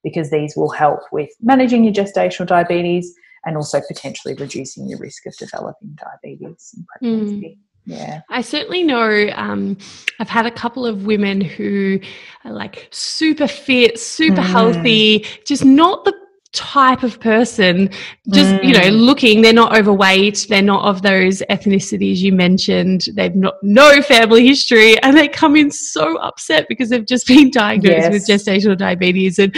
because 0.05 0.31
these 0.31 0.55
will 0.55 0.71
help 0.71 1.01
with 1.11 1.31
managing 1.41 1.83
your 1.83 1.93
gestational 1.93 2.47
diabetes 2.47 3.13
and 3.45 3.57
also 3.57 3.81
potentially 3.87 4.35
reducing 4.35 4.89
your 4.89 4.99
risk 4.99 5.27
of 5.27 5.37
developing 5.37 5.97
diabetes 5.97 6.75
in 6.77 6.85
pregnancy. 6.85 7.59
Mm. 7.59 7.59
Yeah. 7.89 8.21
I 8.29 8.43
certainly 8.43 8.85
know 8.85 9.31
um, 9.35 9.79
I've 10.21 10.29
had 10.29 10.45
a 10.45 10.51
couple 10.51 10.85
of 10.85 11.07
women 11.07 11.41
who 11.41 11.99
are 12.45 12.53
like 12.53 12.89
super 12.91 13.49
fit, 13.49 13.99
super 13.99 14.43
mm. 14.43 14.45
healthy, 14.45 15.25
just 15.47 15.65
not 15.65 16.05
the 16.05 16.13
type 16.53 17.03
of 17.03 17.21
person 17.21 17.91
just 18.33 18.55
mm. 18.55 18.65
you 18.65 18.73
know 18.73 18.81
mm. 18.81 19.01
looking 19.05 19.43
they're 19.43 19.53
not 19.53 19.77
overweight 19.77 20.47
they're 20.49 20.63
not 20.63 20.83
of 20.83 21.03
those 21.03 21.43
ethnicities 21.51 22.17
you 22.17 22.33
mentioned 22.33 23.05
they've 23.15 23.37
not 23.37 23.55
no 23.63 24.01
family 24.01 24.47
history 24.47 24.99
and 25.03 25.15
they 25.15 25.29
come 25.29 25.57
in 25.57 25.71
so 25.71 26.17
upset 26.19 26.65
because 26.67 26.89
they've 26.89 27.07
just 27.07 27.27
been 27.27 27.51
diagnosed 27.53 27.99
yes. 27.99 28.13
with 28.13 28.27
gestational 28.27 28.77
diabetes 28.77 29.39
and 29.39 29.55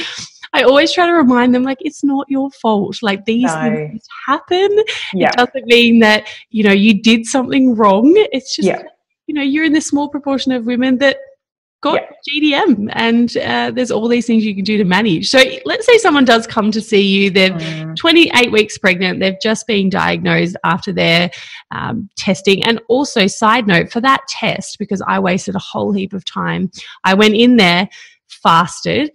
I 0.52 0.62
always 0.62 0.92
try 0.92 1.06
to 1.06 1.12
remind 1.12 1.54
them 1.54 1.62
like 1.62 1.78
it's 1.80 2.02
not 2.02 2.26
your 2.28 2.50
fault. 2.50 2.98
Like 3.02 3.24
these 3.24 3.44
no. 3.44 3.62
things 3.62 4.04
happen. 4.26 4.84
Yeah. 5.14 5.28
It 5.28 5.36
doesn't 5.36 5.66
mean 5.66 6.00
that, 6.00 6.26
you 6.50 6.64
know, 6.64 6.72
you 6.72 7.00
did 7.00 7.26
something 7.26 7.74
wrong. 7.76 8.12
It's 8.32 8.56
just 8.56 8.66
yeah. 8.66 8.82
you 9.26 9.34
know, 9.34 9.42
you're 9.42 9.64
in 9.64 9.72
the 9.72 9.80
small 9.80 10.08
proportion 10.08 10.52
of 10.52 10.66
women 10.66 10.98
that 10.98 11.18
got 11.82 12.02
yeah. 12.26 12.64
GDM 12.66 12.90
and 12.92 13.36
uh, 13.38 13.70
there's 13.70 13.90
all 13.90 14.06
these 14.06 14.26
things 14.26 14.44
you 14.44 14.54
can 14.54 14.64
do 14.64 14.76
to 14.76 14.84
manage. 14.84 15.30
So 15.30 15.42
let's 15.64 15.86
say 15.86 15.96
someone 15.98 16.24
does 16.24 16.46
come 16.46 16.70
to 16.72 16.80
see 16.80 17.00
you, 17.00 17.30
they're 17.30 17.50
mm. 17.50 17.96
28 17.96 18.52
weeks 18.52 18.76
pregnant, 18.76 19.20
they've 19.20 19.40
just 19.42 19.66
been 19.66 19.88
diagnosed 19.88 20.56
after 20.64 20.92
their 20.92 21.30
um, 21.70 22.08
testing. 22.16 22.62
And 22.64 22.80
also, 22.88 23.26
side 23.26 23.66
note 23.66 23.90
for 23.90 24.00
that 24.02 24.20
test, 24.28 24.78
because 24.78 25.02
I 25.06 25.18
wasted 25.18 25.54
a 25.54 25.60
whole 25.60 25.92
heap 25.92 26.12
of 26.12 26.24
time, 26.24 26.70
I 27.04 27.14
went 27.14 27.34
in 27.34 27.56
there, 27.56 27.88
fasted, 28.28 29.12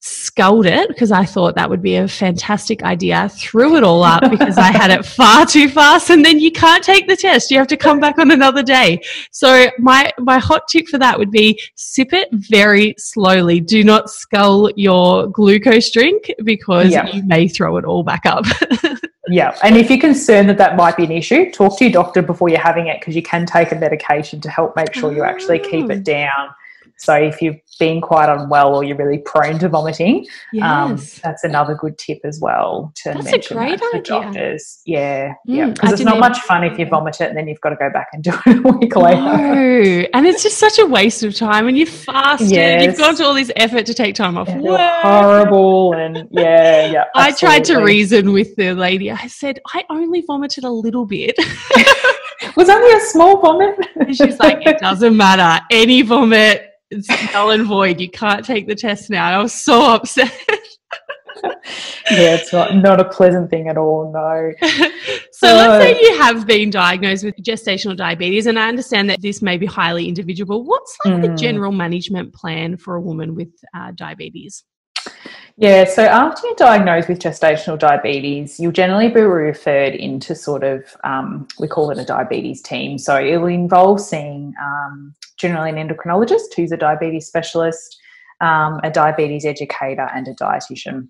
sculled 0.00 0.64
it 0.64 0.88
because 0.88 1.12
I 1.12 1.24
thought 1.24 1.54
that 1.54 1.68
would 1.68 1.82
be 1.82 1.96
a 1.96 2.08
fantastic 2.08 2.82
idea. 2.82 3.28
Threw 3.28 3.76
it 3.76 3.84
all 3.84 4.02
up 4.02 4.28
because 4.30 4.56
I 4.56 4.72
had 4.72 4.90
it 4.90 5.04
far 5.04 5.46
too 5.46 5.68
fast, 5.68 6.10
and 6.10 6.24
then 6.24 6.40
you 6.40 6.50
can't 6.50 6.82
take 6.82 7.06
the 7.06 7.16
test. 7.16 7.50
You 7.50 7.58
have 7.58 7.66
to 7.68 7.76
come 7.76 8.00
back 8.00 8.18
on 8.18 8.30
another 8.30 8.62
day. 8.62 9.02
So 9.30 9.66
my 9.78 10.10
my 10.18 10.38
hot 10.38 10.68
tip 10.68 10.88
for 10.88 10.98
that 10.98 11.18
would 11.18 11.30
be 11.30 11.60
sip 11.74 12.12
it 12.12 12.28
very 12.32 12.94
slowly. 12.98 13.60
Do 13.60 13.84
not 13.84 14.10
scull 14.10 14.70
your 14.76 15.26
glucose 15.28 15.90
drink 15.90 16.32
because 16.44 16.90
yeah. 16.90 17.06
you 17.14 17.22
may 17.24 17.48
throw 17.48 17.76
it 17.76 17.84
all 17.84 18.02
back 18.02 18.24
up. 18.24 18.46
yeah, 19.28 19.56
and 19.62 19.76
if 19.76 19.90
you're 19.90 20.00
concerned 20.00 20.48
that 20.48 20.58
that 20.58 20.76
might 20.76 20.96
be 20.96 21.04
an 21.04 21.12
issue, 21.12 21.50
talk 21.50 21.78
to 21.78 21.84
your 21.84 21.92
doctor 21.92 22.22
before 22.22 22.48
you're 22.48 22.58
having 22.58 22.86
it 22.86 23.00
because 23.00 23.14
you 23.14 23.22
can 23.22 23.44
take 23.44 23.70
a 23.72 23.76
medication 23.76 24.40
to 24.40 24.50
help 24.50 24.74
make 24.76 24.94
sure 24.94 25.12
you 25.12 25.24
actually 25.24 25.58
keep 25.58 25.90
it 25.90 25.98
oh. 25.98 26.02
down 26.02 26.54
so 27.00 27.14
if 27.14 27.40
you've 27.40 27.56
been 27.78 28.02
quite 28.02 28.28
unwell 28.28 28.74
or 28.74 28.84
you're 28.84 28.96
really 28.96 29.18
prone 29.18 29.58
to 29.58 29.70
vomiting, 29.70 30.18
um, 30.18 30.90
yes. 30.92 31.16
um, 31.16 31.20
that's 31.24 31.44
another 31.44 31.74
good 31.74 31.96
tip 31.96 32.20
as 32.24 32.38
well 32.40 32.92
to 32.96 33.14
that's 33.14 33.24
mention 33.24 33.56
a 33.56 33.60
great 33.60 33.82
idea. 33.82 34.02
doctors. 34.02 34.82
Yeah, 34.84 35.28
mm, 35.28 35.34
yeah, 35.46 35.70
because 35.70 35.92
it's 35.92 36.02
not 36.02 36.18
much 36.18 36.38
fun 36.40 36.62
if 36.62 36.78
you 36.78 36.84
vomit 36.84 37.18
it 37.22 37.30
and 37.30 37.38
then 37.38 37.48
you've 37.48 37.60
got 37.62 37.70
to 37.70 37.76
go 37.76 37.88
back 37.90 38.08
and 38.12 38.22
do 38.24 38.32
it 38.44 38.58
a 38.58 38.72
week 38.76 38.94
later. 38.94 39.20
No. 39.20 40.06
and 40.12 40.26
it's 40.26 40.42
just 40.42 40.58
such 40.58 40.78
a 40.78 40.84
waste 40.84 41.22
of 41.22 41.34
time. 41.34 41.68
And 41.68 41.78
you've 41.78 41.88
fasted, 41.88 42.50
yes. 42.50 42.84
you've 42.84 42.98
gone 42.98 43.16
to 43.16 43.24
all 43.24 43.34
this 43.34 43.50
effort 43.56 43.86
to 43.86 43.94
take 43.94 44.14
time 44.14 44.36
off 44.36 44.48
yeah, 44.48 44.58
work. 44.58 44.80
Horrible, 45.00 45.94
and 45.94 46.28
yeah, 46.30 46.92
yeah. 46.92 47.04
I 47.14 47.32
tried 47.32 47.64
to 47.64 47.78
reason 47.78 48.32
with 48.32 48.54
the 48.56 48.74
lady. 48.74 49.10
I 49.10 49.26
said 49.26 49.58
I 49.68 49.84
only 49.88 50.20
vomited 50.20 50.64
a 50.64 50.70
little 50.70 51.06
bit. 51.06 51.34
was 52.56 52.68
only 52.68 52.92
a 52.92 53.00
small 53.00 53.40
vomit. 53.40 53.74
she's 54.08 54.38
like, 54.38 54.66
it 54.66 54.78
doesn't 54.78 55.16
matter. 55.16 55.64
Any 55.70 56.02
vomit, 56.02 56.69
it's 56.90 57.08
null 57.32 57.50
and 57.50 57.66
void. 57.66 58.00
You 58.00 58.10
can't 58.10 58.44
take 58.44 58.66
the 58.66 58.74
test 58.74 59.10
now. 59.10 59.38
I 59.38 59.42
was 59.42 59.54
so 59.54 59.94
upset. 59.94 60.32
yeah, 61.44 62.34
it's 62.34 62.52
not 62.52 62.74
not 62.76 63.00
a 63.00 63.04
pleasant 63.04 63.50
thing 63.50 63.68
at 63.68 63.78
all. 63.78 64.12
No. 64.12 64.52
so 65.32 65.48
uh, 65.48 65.54
let's 65.54 65.84
say 65.84 66.00
you 66.00 66.18
have 66.18 66.46
been 66.46 66.70
diagnosed 66.70 67.24
with 67.24 67.36
gestational 67.36 67.96
diabetes, 67.96 68.46
and 68.46 68.58
I 68.58 68.68
understand 68.68 69.08
that 69.10 69.22
this 69.22 69.40
may 69.42 69.56
be 69.56 69.66
highly 69.66 70.08
individual. 70.08 70.64
What's 70.64 70.96
like 71.04 71.14
mm. 71.14 71.22
the 71.22 71.34
general 71.34 71.72
management 71.72 72.34
plan 72.34 72.76
for 72.76 72.96
a 72.96 73.00
woman 73.00 73.34
with 73.34 73.50
uh, 73.74 73.92
diabetes? 73.94 74.64
Yeah, 75.56 75.84
so 75.84 76.04
after 76.04 76.46
you're 76.46 76.56
diagnosed 76.56 77.08
with 77.08 77.18
gestational 77.18 77.78
diabetes, 77.78 78.58
you'll 78.58 78.72
generally 78.72 79.08
be 79.08 79.20
referred 79.20 79.94
into 79.94 80.34
sort 80.34 80.64
of, 80.64 80.84
um, 81.04 81.48
we 81.58 81.68
call 81.68 81.90
it 81.90 81.98
a 81.98 82.04
diabetes 82.04 82.62
team. 82.62 82.96
So 82.96 83.16
it 83.16 83.36
will 83.36 83.48
involve 83.48 84.00
seeing 84.00 84.54
um, 84.62 85.14
generally 85.40 85.70
an 85.70 85.76
endocrinologist 85.76 86.54
who's 86.56 86.72
a 86.72 86.76
diabetes 86.76 87.26
specialist, 87.26 87.98
um, 88.40 88.80
a 88.84 88.90
diabetes 88.90 89.44
educator, 89.44 90.08
and 90.14 90.28
a 90.28 90.34
dietitian. 90.34 91.08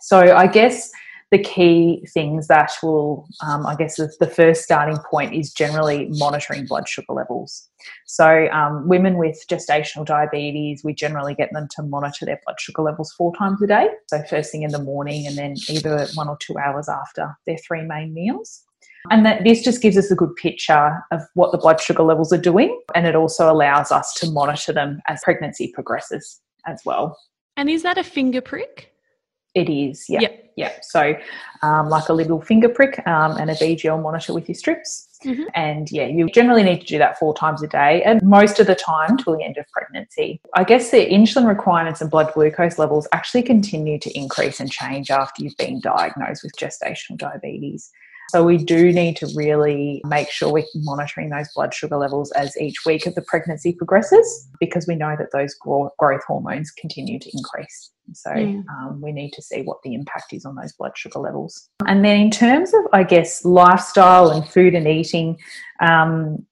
So 0.00 0.36
I 0.36 0.46
guess 0.46 0.90
the 1.30 1.38
key 1.38 2.06
things 2.14 2.46
that 2.48 2.72
will, 2.82 3.28
um, 3.46 3.66
I 3.66 3.74
guess, 3.74 3.96
the, 3.96 4.32
first 4.34 4.62
starting 4.62 4.96
point 5.10 5.34
is 5.34 5.52
generally 5.52 6.08
monitoring 6.12 6.64
blood 6.64 6.88
sugar 6.88 7.12
levels. 7.12 7.68
So, 8.06 8.48
um, 8.50 8.88
women 8.88 9.18
with 9.18 9.44
gestational 9.50 10.06
diabetes, 10.06 10.82
we 10.84 10.94
generally 10.94 11.34
get 11.34 11.52
them 11.52 11.68
to 11.76 11.82
monitor 11.82 12.24
their 12.24 12.40
blood 12.46 12.58
sugar 12.58 12.82
levels 12.82 13.12
four 13.12 13.34
times 13.36 13.60
a 13.60 13.66
day. 13.66 13.88
So, 14.06 14.22
first 14.22 14.52
thing 14.52 14.62
in 14.62 14.70
the 14.70 14.82
morning, 14.82 15.26
and 15.26 15.36
then 15.36 15.56
either 15.68 16.06
one 16.14 16.28
or 16.28 16.38
two 16.40 16.56
hours 16.56 16.88
after 16.88 17.36
their 17.46 17.58
three 17.58 17.82
main 17.82 18.14
meals. 18.14 18.62
And 19.10 19.24
that 19.26 19.44
this 19.44 19.62
just 19.62 19.82
gives 19.82 19.96
us 19.96 20.10
a 20.10 20.14
good 20.14 20.34
picture 20.36 21.02
of 21.10 21.22
what 21.34 21.52
the 21.52 21.58
blood 21.58 21.80
sugar 21.80 22.02
levels 22.02 22.32
are 22.32 22.40
doing, 22.40 22.80
and 22.94 23.06
it 23.06 23.14
also 23.14 23.50
allows 23.50 23.90
us 23.92 24.14
to 24.14 24.30
monitor 24.30 24.72
them 24.72 25.00
as 25.08 25.20
pregnancy 25.22 25.72
progresses 25.72 26.40
as 26.66 26.80
well. 26.84 27.18
And 27.56 27.68
is 27.68 27.82
that 27.82 27.98
a 27.98 28.04
finger 28.04 28.40
prick? 28.40 28.92
It 29.54 29.68
is, 29.68 30.04
yeah. 30.08 30.20
Yep. 30.20 30.52
Yeah. 30.56 30.72
So, 30.82 31.14
um, 31.62 31.88
like 31.88 32.08
a 32.08 32.12
little 32.12 32.40
finger 32.40 32.68
prick 32.68 33.04
um, 33.06 33.36
and 33.38 33.50
a 33.50 33.54
BGL 33.54 34.02
monitor 34.02 34.34
with 34.34 34.48
your 34.48 34.54
strips. 34.54 35.08
Mhm. 35.24 35.46
And 35.54 35.90
yeah, 35.90 36.06
you 36.06 36.28
generally 36.30 36.62
need 36.62 36.80
to 36.80 36.86
do 36.86 36.98
that 36.98 37.18
four 37.18 37.34
times 37.34 37.62
a 37.62 37.66
day 37.66 38.02
and 38.02 38.22
most 38.22 38.60
of 38.60 38.66
the 38.68 38.74
time 38.74 39.16
till 39.16 39.36
the 39.36 39.44
end 39.44 39.56
of 39.56 39.66
pregnancy. 39.72 40.40
I 40.54 40.64
guess 40.64 40.90
the 40.90 41.06
insulin 41.06 41.46
requirements 41.48 42.00
and 42.00 42.10
blood 42.10 42.32
glucose 42.34 42.78
levels 42.78 43.08
actually 43.12 43.42
continue 43.42 43.98
to 43.98 44.16
increase 44.16 44.60
and 44.60 44.70
change 44.70 45.10
after 45.10 45.42
you've 45.42 45.56
been 45.56 45.80
diagnosed 45.80 46.42
with 46.44 46.52
gestational 46.56 47.16
diabetes. 47.16 47.90
So 48.30 48.44
we 48.44 48.58
do 48.58 48.92
need 48.92 49.16
to 49.16 49.26
really 49.34 50.02
make 50.04 50.30
sure 50.30 50.52
we're 50.52 50.64
monitoring 50.74 51.30
those 51.30 51.48
blood 51.54 51.72
sugar 51.72 51.96
levels 51.96 52.30
as 52.32 52.56
each 52.58 52.84
week 52.84 53.06
of 53.06 53.14
the 53.14 53.22
pregnancy 53.22 53.72
progresses 53.72 54.48
because 54.60 54.86
we 54.86 54.96
know 54.96 55.16
that 55.18 55.32
those 55.32 55.54
growth 55.54 56.24
hormones 56.26 56.70
continue 56.72 57.18
to 57.18 57.30
increase. 57.32 57.90
So 58.12 58.30
Mm. 58.30 58.64
um, 58.68 59.00
we 59.00 59.12
need 59.12 59.32
to 59.32 59.42
see 59.42 59.62
what 59.62 59.82
the 59.82 59.94
impact 59.94 60.32
is 60.32 60.44
on 60.44 60.54
those 60.56 60.72
blood 60.72 60.92
sugar 60.96 61.18
levels. 61.18 61.68
And 61.86 62.04
then 62.04 62.20
in 62.20 62.30
terms 62.30 62.72
of, 62.74 62.80
I 62.92 63.02
guess, 63.02 63.44
lifestyle 63.44 64.30
and 64.30 64.46
food 64.48 64.74
and 64.74 64.86
eating, 64.86 65.38
um, 65.80 66.44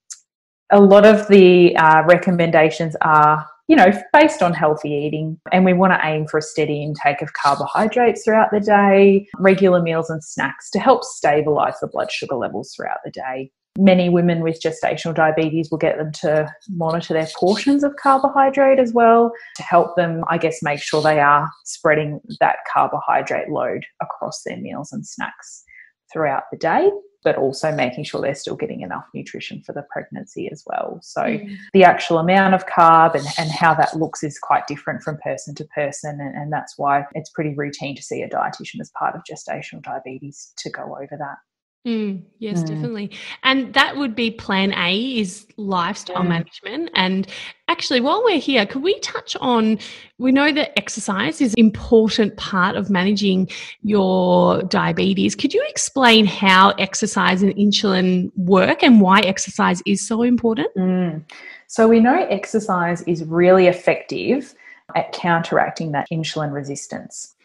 a 0.71 0.81
lot 0.81 1.07
of 1.07 1.29
the 1.29 1.77
uh, 1.77 2.03
recommendations 2.07 2.97
are 3.03 3.47
you 3.69 3.77
know, 3.77 3.91
based 4.13 4.43
on 4.43 4.53
healthy 4.53 4.91
eating. 4.91 5.39
And 5.53 5.65
we 5.65 5.73
want 5.73 5.93
to 5.93 6.07
aim 6.07 6.27
for 6.27 6.39
a 6.39 6.43
steady 6.43 6.83
intake 6.83 7.23
of 7.23 7.33
carbohydrates 7.33 8.25
throughout 8.25 8.51
the 8.53 8.61
day, 8.61 9.27
regular 9.39 9.83
meals 9.83 10.11
and 10.11 10.23
snacks 10.23 10.71
to 10.71 10.79
help 10.79 11.05
stabilize 11.05 11.79
the 11.81 11.89
blood 11.89 12.13
sugar 12.13 12.37
levels 12.37 12.73
throughout 12.75 12.99
the 13.05 13.11
day. 13.11 13.51
Many 13.79 14.09
women 14.09 14.43
with 14.43 14.63
gestational 14.63 15.15
diabetes 15.15 15.71
will 15.71 15.79
get 15.79 15.99
them 15.99 16.11
to 16.21 16.51
monitor 16.71 17.13
their 17.13 17.29
portions 17.39 17.85
of 17.85 17.95
carbohydrate 17.97 18.79
as 18.79 18.95
well 18.95 19.33
to 19.57 19.63
help 19.63 19.97
them, 19.97 20.25
I 20.29 20.39
guess, 20.39 20.63
make 20.63 20.81
sure 20.81 21.03
they 21.03 21.21
are 21.21 21.51
spreading 21.65 22.21
that 22.41 22.57
carbohydrate 22.73 23.51
load 23.51 23.85
across 24.01 24.43
their 24.47 24.57
meals 24.57 24.93
and 24.93 25.07
snacks 25.07 25.63
throughout 26.11 26.45
the 26.51 26.57
day 26.57 26.91
but 27.27 27.35
also 27.37 27.73
making 27.73 28.05
sure 28.05 28.21
they're 28.21 28.37
still 28.37 28.55
getting 28.55 28.83
enough 28.83 29.05
nutrition 29.13 29.61
for 29.67 29.73
the 29.73 29.85
pregnancy 29.91 30.49
as 30.53 30.63
well. 30.65 31.01
So, 31.03 31.23
Mm. 31.23 31.57
the 31.73 31.83
actual 31.83 32.19
amount 32.19 32.55
of 32.55 32.67
carb 32.67 33.17
and, 33.17 33.27
and 33.37 33.51
how 33.51 33.75
that 33.75 33.97
looks 33.97 34.23
is 34.23 34.39
quite 34.39 34.69
different 34.69 35.03
from 35.03 35.19
person 35.19 35.53
to 35.57 35.65
person. 35.65 36.21
And, 36.21 36.37
and 36.37 36.53
that's 36.53 36.79
why 36.79 37.05
it's 37.15 37.31
pretty 37.31 37.53
routine 37.57 37.97
to 37.97 38.03
see 38.03 38.23
a 38.23 38.29
dietitian 38.29 38.81
as 38.81 38.93
part 38.97 39.17
of 39.17 39.23
gestational 39.29 39.83
diabetes 39.83 40.53
to 40.59 40.71
go 40.71 40.83
over 41.03 41.17
that. 41.19 41.39
Mm, 41.87 42.23
yes, 42.41 42.65
Mm. 42.65 42.67
definitely. 42.67 43.11
And 43.45 43.73
that 43.75 43.97
would 43.97 44.17
be 44.17 44.33
plan 44.33 44.73
A 44.75 45.19
is 45.21 45.47
lifestyle 45.57 46.25
Mm. 46.25 46.29
management. 46.29 46.91
And 46.97 47.29
actually, 47.69 48.01
while 48.01 48.25
we're 48.25 48.41
here, 48.41 48.67
could 48.67 48.83
we 48.83 48.99
touch 49.01 49.37
on 49.41 49.79
we 50.19 50.33
know 50.33 50.51
that 50.51 50.77
exercise 50.79 51.41
is 51.41 51.53
an 51.53 51.61
important 51.61 52.37
part 52.37 52.75
of 52.75 52.91
managing 52.91 53.49
your 53.83 54.63
diabetes. 54.65 55.35
Could 55.35 55.53
you 55.55 55.63
explain 55.69 56.25
how 56.27 56.71
exercise 56.79 57.43
and 57.43 57.55
insulin 57.55 58.33
work 58.37 58.83
and 58.83 59.01
why 59.01 59.21
exercise 59.21 59.83
is 59.87 60.07
so 60.07 60.23
important? 60.23 60.69
Mm. 60.77 61.23
So, 61.69 61.87
we 61.87 62.01
know 62.01 62.27
exercise 62.31 63.03
is 63.03 63.23
really 63.25 63.67
effective 63.69 64.55
at 64.95 65.13
counteracting 65.13 65.93
that 65.93 66.09
insulin 66.11 66.53
resistance. 66.53 67.36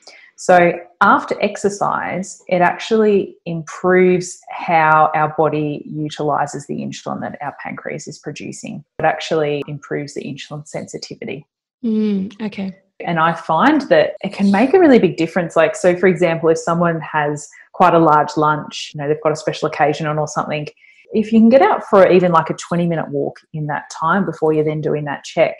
So, 0.41 0.73
after 1.01 1.39
exercise, 1.39 2.41
it 2.47 2.61
actually 2.61 3.35
improves 3.45 4.39
how 4.49 5.11
our 5.13 5.35
body 5.37 5.83
utilizes 5.85 6.65
the 6.65 6.77
insulin 6.77 7.21
that 7.21 7.37
our 7.41 7.55
pancreas 7.63 8.07
is 8.07 8.17
producing. 8.17 8.83
It 8.97 9.05
actually 9.05 9.61
improves 9.67 10.15
the 10.15 10.23
insulin 10.23 10.67
sensitivity. 10.67 11.45
Mm, 11.85 12.41
okay. 12.41 12.75
And 13.01 13.19
I 13.19 13.35
find 13.35 13.81
that 13.89 14.15
it 14.23 14.33
can 14.33 14.49
make 14.49 14.73
a 14.73 14.79
really 14.79 14.97
big 14.97 15.15
difference. 15.15 15.55
Like, 15.55 15.75
so 15.75 15.95
for 15.95 16.07
example, 16.07 16.49
if 16.49 16.57
someone 16.57 16.99
has 17.01 17.47
quite 17.73 17.93
a 17.93 17.99
large 17.99 18.35
lunch, 18.35 18.93
you 18.95 18.99
know, 18.99 19.07
they've 19.07 19.21
got 19.21 19.33
a 19.33 19.35
special 19.35 19.67
occasion 19.67 20.07
on 20.07 20.17
or 20.17 20.27
something, 20.27 20.65
if 21.13 21.31
you 21.31 21.39
can 21.39 21.49
get 21.49 21.61
out 21.61 21.83
for 21.83 22.09
even 22.09 22.31
like 22.31 22.49
a 22.49 22.55
20 22.55 22.87
minute 22.87 23.09
walk 23.09 23.41
in 23.53 23.67
that 23.67 23.91
time 23.91 24.25
before 24.25 24.53
you're 24.53 24.65
then 24.65 24.81
doing 24.81 25.05
that 25.05 25.23
check, 25.23 25.57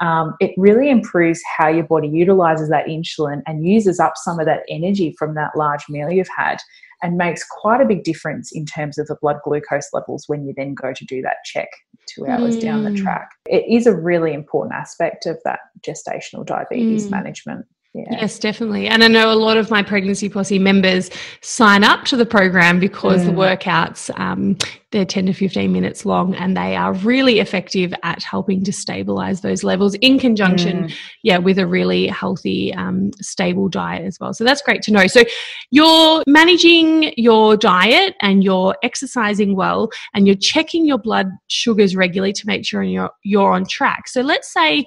um, 0.00 0.34
it 0.40 0.52
really 0.56 0.90
improves 0.90 1.40
how 1.56 1.68
your 1.68 1.84
body 1.84 2.08
utilizes 2.08 2.68
that 2.68 2.86
insulin 2.86 3.42
and 3.46 3.66
uses 3.66 3.98
up 3.98 4.12
some 4.16 4.38
of 4.38 4.46
that 4.46 4.60
energy 4.68 5.14
from 5.18 5.34
that 5.34 5.56
large 5.56 5.84
meal 5.88 6.10
you've 6.10 6.28
had 6.36 6.58
and 7.02 7.16
makes 7.16 7.44
quite 7.44 7.80
a 7.80 7.84
big 7.86 8.04
difference 8.04 8.50
in 8.52 8.64
terms 8.64 8.98
of 8.98 9.06
the 9.06 9.16
blood 9.20 9.36
glucose 9.44 9.88
levels 9.92 10.24
when 10.26 10.46
you 10.46 10.54
then 10.56 10.74
go 10.74 10.92
to 10.92 11.04
do 11.04 11.20
that 11.22 11.36
check 11.44 11.68
two 12.14 12.26
hours 12.26 12.56
down 12.56 12.84
the 12.84 12.90
Mm. 12.90 12.96
track. 12.96 13.28
It 13.48 13.64
is 13.68 13.86
a 13.86 13.94
really 13.94 14.32
important 14.32 14.74
aspect 14.74 15.26
of 15.26 15.38
that 15.44 15.60
gestational 15.86 16.44
diabetes 16.44 17.06
Mm. 17.06 17.10
management. 17.10 17.66
Yeah. 17.96 18.18
Yes, 18.20 18.38
definitely. 18.38 18.88
And 18.88 19.02
I 19.02 19.08
know 19.08 19.32
a 19.32 19.34
lot 19.34 19.56
of 19.56 19.70
my 19.70 19.82
pregnancy 19.82 20.28
posse 20.28 20.58
members 20.58 21.08
sign 21.40 21.82
up 21.82 22.04
to 22.06 22.16
the 22.16 22.26
program 22.26 22.78
because 22.78 23.24
the 23.24 23.32
Mm. 23.32 23.56
workouts 23.58 24.10
um, 24.20 24.58
they're 24.92 25.06
10 25.06 25.26
to 25.26 25.32
15 25.32 25.72
minutes 25.72 26.04
long 26.06 26.34
and 26.34 26.56
they 26.56 26.76
are 26.76 26.92
really 26.92 27.40
effective 27.40 27.92
at 28.02 28.22
helping 28.22 28.62
to 28.64 28.72
stabilize 28.72 29.40
those 29.40 29.64
levels 29.64 29.94
in 29.96 30.18
conjunction 30.18 30.84
Mm. 30.84 30.94
yeah 31.22 31.38
with 31.38 31.58
a 31.58 31.66
really 31.66 32.06
healthy 32.06 32.72
um, 32.74 33.10
stable 33.20 33.68
diet 33.68 34.04
as 34.04 34.18
well 34.20 34.34
so 34.34 34.44
that's 34.44 34.60
great 34.62 34.82
to 34.82 34.92
know 34.92 35.06
so 35.06 35.22
you're 35.70 36.22
managing 36.26 37.12
your 37.16 37.56
diet 37.56 38.14
and 38.20 38.44
you're 38.44 38.76
exercising 38.82 39.56
well 39.56 39.88
and 40.14 40.26
you're 40.26 40.36
checking 40.36 40.84
your 40.86 40.98
blood 40.98 41.28
sugars 41.48 41.96
regularly 41.96 42.32
to 42.34 42.46
make 42.46 42.64
sure 42.66 42.82
you're 42.82 43.10
you're 43.24 43.52
on 43.52 43.64
track 43.66 44.06
so 44.06 44.20
let's 44.20 44.52
say 44.52 44.84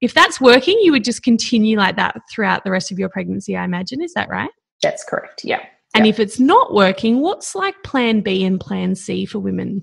if 0.00 0.12
that's 0.14 0.40
working 0.40 0.78
you 0.80 0.92
would 0.92 1.04
just 1.04 1.22
continue 1.22 1.76
like 1.76 1.96
that 1.96 2.16
throughout 2.30 2.64
the 2.64 2.70
rest 2.70 2.90
of 2.92 2.98
your 2.98 3.08
pregnancy 3.08 3.56
i 3.56 3.64
imagine 3.64 4.02
is 4.02 4.12
that 4.14 4.28
right 4.28 4.50
That's 4.82 5.04
correct. 5.04 5.44
Yeah. 5.44 5.60
and 5.94 6.04
Yeah. 6.06 6.10
if 6.10 6.20
it's 6.20 6.38
not 6.40 6.74
working 6.74 7.20
what's 7.20 7.54
like 7.54 7.74
plan 7.84 8.20
b 8.20 8.44
and 8.44 8.58
plan 8.60 8.94
c 8.94 9.24
for 9.26 9.38
women 9.38 9.82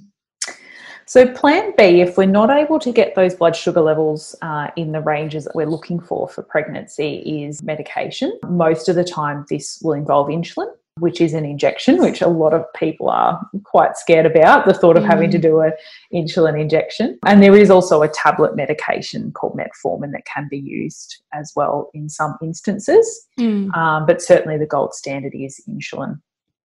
So, 1.07 1.27
plan 1.33 1.73
B, 1.77 1.99
if 1.99 2.15
we're 2.17 2.25
not 2.39 2.49
able 2.49 2.79
to 2.79 2.91
get 2.93 3.15
those 3.15 3.35
blood 3.35 3.53
sugar 3.53 3.81
levels 3.81 4.33
uh, 4.41 4.67
in 4.77 4.93
the 4.93 5.01
ranges 5.01 5.43
that 5.43 5.53
we're 5.53 5.65
looking 5.75 5.99
for 5.99 6.29
for 6.29 6.41
pregnancy, 6.41 7.43
is 7.43 7.61
medication. 7.61 8.39
Most 8.47 8.87
of 8.87 8.95
the 8.95 9.03
time, 9.03 9.45
this 9.49 9.81
will 9.83 9.91
involve 9.91 10.29
insulin, 10.29 10.71
which 11.01 11.19
is 11.19 11.33
an 11.33 11.45
injection, 11.45 11.97
which 11.97 12.21
a 12.21 12.27
lot 12.27 12.53
of 12.53 12.63
people 12.75 13.09
are 13.09 13.41
quite 13.63 13.97
scared 13.97 14.25
about 14.25 14.65
the 14.65 14.73
thought 14.73 14.97
of 14.97 15.03
having 15.03 15.31
to 15.31 15.39
do 15.39 15.59
an 15.59 15.73
insulin 16.13 16.59
injection. 16.59 17.17
And 17.25 17.41
there 17.41 17.55
is 17.55 17.71
also 17.71 18.03
a 18.03 18.07
tablet 18.07 18.55
medication 18.55 19.31
called 19.31 19.57
metformin 19.57 20.11
that 20.11 20.25
can 20.25 20.47
be 20.49 20.59
used 20.59 21.23
as 21.33 21.51
well 21.55 21.89
in 21.93 22.07
some 22.07 22.37
instances, 22.41 23.27
Mm, 23.39 23.75
um, 23.75 24.05
but 24.05 24.21
certainly 24.21 24.57
the 24.57 24.65
gold 24.65 24.93
standard 24.93 25.33
is 25.33 25.59
insulin. 25.67 26.21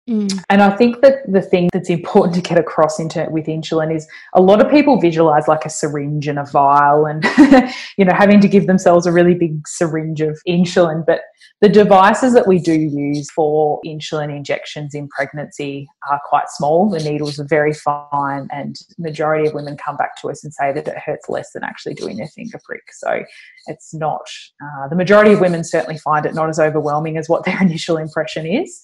Mm, 0.08 0.44
And 0.48 0.62
I 0.62 0.76
think 0.76 1.00
that 1.02 1.30
the 1.30 1.42
thing 1.42 1.68
that's 1.72 1.90
important 1.90 2.34
to 2.34 2.40
get 2.40 2.58
across 2.58 2.98
into 2.98 3.26
with 3.30 3.46
insulin 3.46 3.94
is 3.94 4.06
a 4.34 4.40
lot 4.40 4.64
of 4.64 4.70
people 4.70 5.00
visualize 5.00 5.48
like 5.48 5.64
a 5.64 5.70
syringe 5.70 6.28
and 6.28 6.38
a 6.38 6.44
vial 6.44 7.06
and 7.06 7.24
you 7.98 8.04
know 8.04 8.14
having 8.14 8.40
to 8.40 8.48
give 8.48 8.66
themselves 8.66 9.06
a 9.06 9.12
really 9.12 9.34
big 9.34 9.66
syringe 9.66 10.20
of 10.20 10.38
insulin. 10.48 11.04
But 11.06 11.20
the 11.60 11.68
devices 11.68 12.34
that 12.34 12.46
we 12.46 12.58
do 12.58 12.74
use 12.74 13.30
for 13.30 13.80
insulin 13.86 14.34
injections 14.34 14.94
in 14.94 15.08
pregnancy 15.08 15.86
are 16.10 16.20
quite 16.28 16.48
small. 16.48 16.90
The 16.90 16.98
needles 16.98 17.38
are 17.40 17.46
very 17.46 17.72
fine 17.72 18.48
and 18.52 18.76
majority 18.98 19.48
of 19.48 19.54
women 19.54 19.76
come 19.76 19.96
back 19.96 20.20
to 20.20 20.30
us 20.30 20.44
and 20.44 20.52
say 20.52 20.72
that 20.72 20.86
it 20.88 20.98
hurts 20.98 21.28
less 21.28 21.52
than 21.52 21.64
actually 21.64 21.94
doing 21.94 22.16
their 22.16 22.28
finger 22.28 22.60
prick. 22.64 22.82
So 22.92 23.24
it's 23.66 23.94
not 23.94 24.26
uh, 24.62 24.88
the 24.88 24.96
majority 24.96 25.32
of 25.32 25.40
women 25.40 25.64
certainly 25.64 25.98
find 25.98 26.26
it 26.26 26.34
not 26.34 26.48
as 26.48 26.58
overwhelming 26.58 27.16
as 27.16 27.28
what 27.28 27.44
their 27.44 27.60
initial 27.62 27.96
impression 27.96 28.46
is 28.46 28.80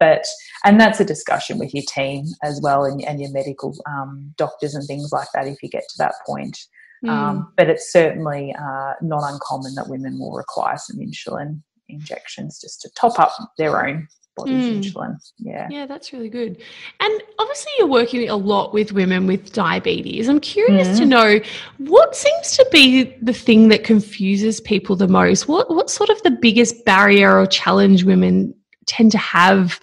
but 0.00 0.24
and 0.64 0.80
that's 0.80 0.98
a 0.98 1.04
discussion 1.04 1.58
with 1.58 1.72
your 1.72 1.84
team 1.86 2.24
as 2.42 2.60
well 2.62 2.84
and, 2.84 3.04
and 3.04 3.20
your 3.20 3.30
medical 3.30 3.76
um, 3.86 4.34
doctors 4.36 4.74
and 4.74 4.84
things 4.86 5.12
like 5.12 5.28
that 5.34 5.46
if 5.46 5.62
you 5.62 5.68
get 5.68 5.84
to 5.88 5.98
that 5.98 6.14
point 6.26 6.58
mm. 7.04 7.10
um, 7.10 7.52
but 7.56 7.68
it's 7.68 7.92
certainly 7.92 8.52
uh, 8.58 8.94
not 9.00 9.22
uncommon 9.30 9.74
that 9.76 9.88
women 9.88 10.18
will 10.18 10.32
require 10.32 10.76
some 10.76 10.98
insulin 10.98 11.60
injections 11.88 12.58
just 12.60 12.80
to 12.80 12.90
top 12.98 13.18
up 13.20 13.32
their 13.58 13.86
own 13.86 14.08
body's 14.36 14.64
Mm. 14.64 14.78
insulin 14.78 15.16
yeah 15.38 15.66
Yeah, 15.70 15.86
that's 15.86 16.12
really 16.12 16.28
good. 16.28 16.62
And 17.00 17.22
obviously, 17.38 17.72
you're 17.78 17.88
working 17.88 18.28
a 18.28 18.36
lot 18.36 18.72
with 18.72 18.92
women 18.92 19.26
with 19.26 19.52
diabetes. 19.52 20.28
I'm 20.28 20.40
curious 20.40 20.98
to 20.98 21.04
know 21.04 21.40
what 21.78 22.14
seems 22.14 22.56
to 22.56 22.66
be 22.70 23.16
the 23.20 23.32
thing 23.32 23.68
that 23.68 23.82
confuses 23.84 24.60
people 24.60 24.94
the 24.96 25.08
most. 25.08 25.48
What 25.48 25.68
what's 25.74 25.92
sort 25.92 26.10
of 26.10 26.22
the 26.22 26.30
biggest 26.30 26.84
barrier 26.84 27.38
or 27.38 27.46
challenge 27.46 28.04
women 28.04 28.54
tend 28.90 29.12
to 29.12 29.18
have 29.18 29.80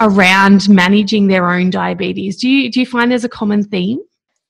around 0.00 0.68
managing 0.68 1.28
their 1.28 1.48
own 1.50 1.70
diabetes? 1.70 2.40
Do 2.40 2.48
you 2.48 2.70
do 2.70 2.80
you 2.80 2.86
find 2.86 3.10
there's 3.10 3.24
a 3.24 3.28
common 3.28 3.64
theme? 3.64 3.98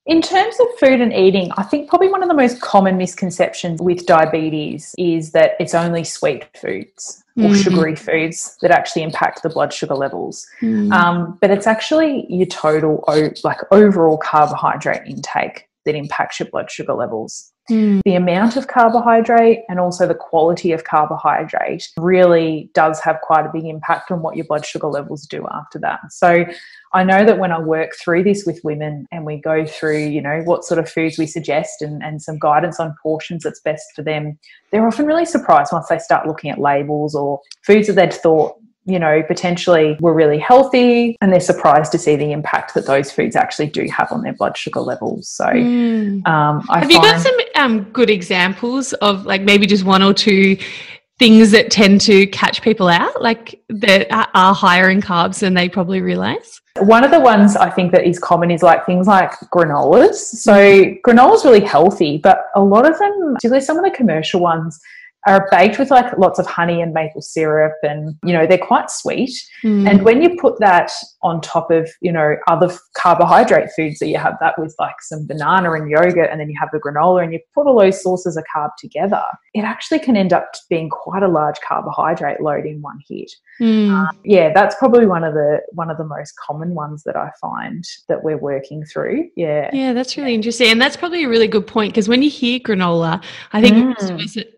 In 0.05 0.21
terms 0.21 0.57
of 0.59 0.67
food 0.81 1.01
and 1.01 1.13
eating, 1.13 1.53
I 1.57 1.63
think 1.63 1.89
probably 1.89 2.09
one 2.09 2.25
of 2.25 2.29
the 2.29 2.35
most 2.35 2.61
common 2.61 2.97
misconceptions 2.97 3.81
with 3.81 4.05
diabetes 4.05 4.97
is 4.99 5.31
that 5.31 5.53
it's 5.61 5.75
only 5.75 6.03
sweet 6.03 6.45
foods 6.57 7.23
or 7.39 7.51
Mhm. 7.51 7.63
sugary 7.63 7.95
foods 7.95 8.59
that 8.63 8.73
actually 8.73 9.03
impact 9.05 9.45
the 9.45 9.49
blood 9.49 9.73
sugar 9.73 9.95
levels. 9.95 10.45
Mm. 10.61 10.93
Um, 10.93 11.39
but 11.41 11.51
it's 11.53 11.69
actually 11.69 12.27
your 12.29 12.47
total, 12.47 13.05
like 13.45 13.61
overall 13.71 14.19
carbohydrate 14.19 15.07
intake 15.07 15.69
that 15.85 15.95
impacts 15.95 16.41
your 16.41 16.49
blood 16.51 16.69
sugar 16.69 16.95
levels. 16.95 17.52
Mm. 17.71 18.01
The 18.05 18.17
amount 18.17 18.57
of 18.57 18.67
carbohydrate 18.67 19.61
and 19.69 19.79
also 19.79 20.07
the 20.07 20.15
quality 20.15 20.73
of 20.73 20.85
carbohydrate 20.85 21.89
really 21.97 22.71
does 22.75 23.01
have 23.01 23.21
quite 23.23 23.47
a 23.47 23.51
big 23.53 23.65
impact 23.65 24.11
on 24.11 24.21
what 24.21 24.37
your 24.37 24.45
blood 24.47 24.67
sugar 24.67 24.89
levels 24.89 25.27
do 25.27 25.47
after 25.53 25.79
that. 25.79 26.01
So 26.11 26.45
I 26.93 27.05
know 27.05 27.25
that 27.25 27.39
when 27.39 27.53
I 27.53 27.61
work 27.61 27.93
through 27.95 28.25
this 28.25 28.45
with 28.45 28.61
women 28.65 29.07
and 29.13 29.25
we 29.25 29.37
go 29.37 29.65
through, 29.65 30.07
you 30.07 30.21
know, 30.21 30.43
what 30.45 30.65
sort 30.65 30.81
of 30.81 30.91
foods 30.91 31.19
we 31.19 31.27
suggest 31.27 31.83
and, 31.83 32.03
and 32.03 32.21
some 32.21 32.39
guidance 32.39 32.81
on 32.81 32.97
portions 33.03 33.45
that's 33.45 33.61
best 33.61 33.85
for 33.95 34.03
them, 34.03 34.39
they're 34.71 34.87
often 34.87 35.07
really 35.07 35.25
surprised 35.25 35.73
once 35.73 35.89
they 35.89 35.99
start 35.99 36.27
looking 36.27 36.51
at 36.51 36.59
labels 36.59 37.15
or 37.15 37.41
foods 37.65 37.87
that 37.87 37.95
they'd 37.95 38.13
thought 38.13 38.57
you 38.85 38.99
know, 38.99 39.23
potentially 39.23 39.97
were 40.01 40.13
really 40.13 40.39
healthy 40.39 41.17
and 41.21 41.33
they're 41.33 41.39
surprised 41.41 41.93
to 41.93 41.99
see 41.99 42.17
the 42.17 42.33
impact 42.33 42.75
that 42.75 42.85
those 42.87 43.13
foods 43.13 43.37
actually 43.37 43.69
do 43.69 43.87
have 43.89 44.11
on 44.11 44.23
their 44.23 44.33
blood 44.33 44.57
sugar 44.57 44.81
levels. 44.81 45.29
So, 45.29 45.47
Mm. 45.47 46.27
um, 46.27 46.65
I 46.69 46.81
Have 46.81 46.91
you 46.91 47.01
got 47.01 47.21
some 47.21 47.35
um, 47.55 47.83
good 47.93 48.11
examples 48.11 48.93
of 48.95 49.25
like 49.25 49.43
maybe 49.43 49.67
just 49.67 49.85
one 49.85 50.03
or 50.03 50.13
two 50.13 50.57
things 51.19 51.53
that 51.53 51.71
tend 51.71 52.01
to 52.01 52.27
catch 52.29 52.61
people 52.63 52.89
out, 52.89 53.23
like 53.23 53.61
that 53.69 54.09
are- 54.11 54.55
higher 54.55 54.89
in 54.91 55.01
carbs 55.01 55.39
than 55.39 55.55
they 55.55 55.69
probably 55.69 56.01
realize? 56.01 56.61
One 56.81 57.05
of 57.05 57.13
the 57.13 57.21
ones 57.21 57.55
I 57.55 57.71
think 57.71 57.93
that 57.93 58.05
is 58.05 58.19
common 58.19 58.51
is 58.51 58.63
like 58.65 58.85
things 58.85 59.07
like 59.07 59.31
granolas. 59.55 60.15
So 60.15 60.55
Mm-hmm. 60.55 61.09
granola's 61.09 61.45
really 61.45 61.61
healthy, 61.61 62.19
but 62.19 62.47
a 62.57 62.61
lot 62.65 62.85
of 62.91 62.99
them, 62.99 63.35
particularly 63.35 63.65
some 63.65 63.79
of 63.79 63.85
the 63.85 63.91
commercial 63.91 64.41
ones, 64.41 64.81
are 65.27 65.47
baked 65.51 65.79
with 65.79 65.91
like 65.91 66.17
lots 66.19 66.39
of 66.39 66.47
honey 66.47 66.81
and 66.83 66.93
maple 66.93 67.23
syrup 67.23 67.75
and 67.83 68.17
you 68.25 68.33
know 68.33 68.47
they're 68.47 68.59
quite 68.59 68.91
sweet 68.91 69.33
Mm. 69.63 69.89
and 69.89 70.03
when 70.03 70.21
you 70.21 70.37
put 70.41 70.59
that 70.59 70.91
on 71.23 71.41
top 71.41 71.71
of 71.71 71.89
you 72.01 72.11
know 72.11 72.35
other 72.49 72.69
carbohydrate 72.97 73.71
foods 73.77 74.01
that 74.01 74.09
you 74.09 74.19
have 74.19 74.37
that 74.41 74.59
with 74.59 74.75
like 74.81 74.97
some 75.01 75.25
banana 75.27 75.71
and 75.73 75.89
yogurt 75.89 76.29
and 76.31 76.41
then 76.41 76.51
you 76.51 76.57
have 76.59 76.69
the 76.73 76.81
granola 76.81 77.23
and 77.23 77.33
you 77.33 77.39
put 77.55 77.67
all 77.69 77.79
those 77.79 78.03
sources 78.03 78.37
of 78.37 78.45
carb 78.53 78.71
together 78.79 79.23
it 79.55 79.61
actually 79.63 80.01
can 80.01 80.17
end 80.17 80.33
up 80.33 80.51
being 80.69 80.89
quite 80.91 81.23
a 81.23 81.29
large 81.29 81.61
carbohydrate 81.61 82.41
load 82.41 82.67
in 82.67 82.81
one 82.83 82.99
hit 83.09 83.31
Mm. 83.61 84.09
yeah 84.25 84.51
that's 84.53 84.75
probably 84.77 85.07
one 85.07 85.23
of 85.23 85.35
the 85.35 85.61
one 85.73 85.91
of 85.91 85.99
the 85.99 86.05
most 86.05 86.33
common 86.45 86.75
ones 86.75 87.03
that 87.05 87.17
i 87.17 87.31
find 87.41 87.85
that 88.09 88.25
we're 88.25 88.39
working 88.39 88.83
through 88.85 89.29
yeah 89.37 89.71
Yeah, 89.73 89.93
that's 89.93 90.17
really 90.17 90.35
interesting. 90.35 90.71
And 90.71 90.81
that's 90.81 90.97
probably 90.97 91.25
a 91.25 91.29
really 91.29 91.47
good 91.49 91.67
point 91.67 91.93
because 91.93 92.09
when 92.09 92.23
you 92.23 92.31
hear 92.31 92.59
granola, 92.61 93.23
I 93.53 93.61
think 93.61 93.77
Mm. 93.77 94.03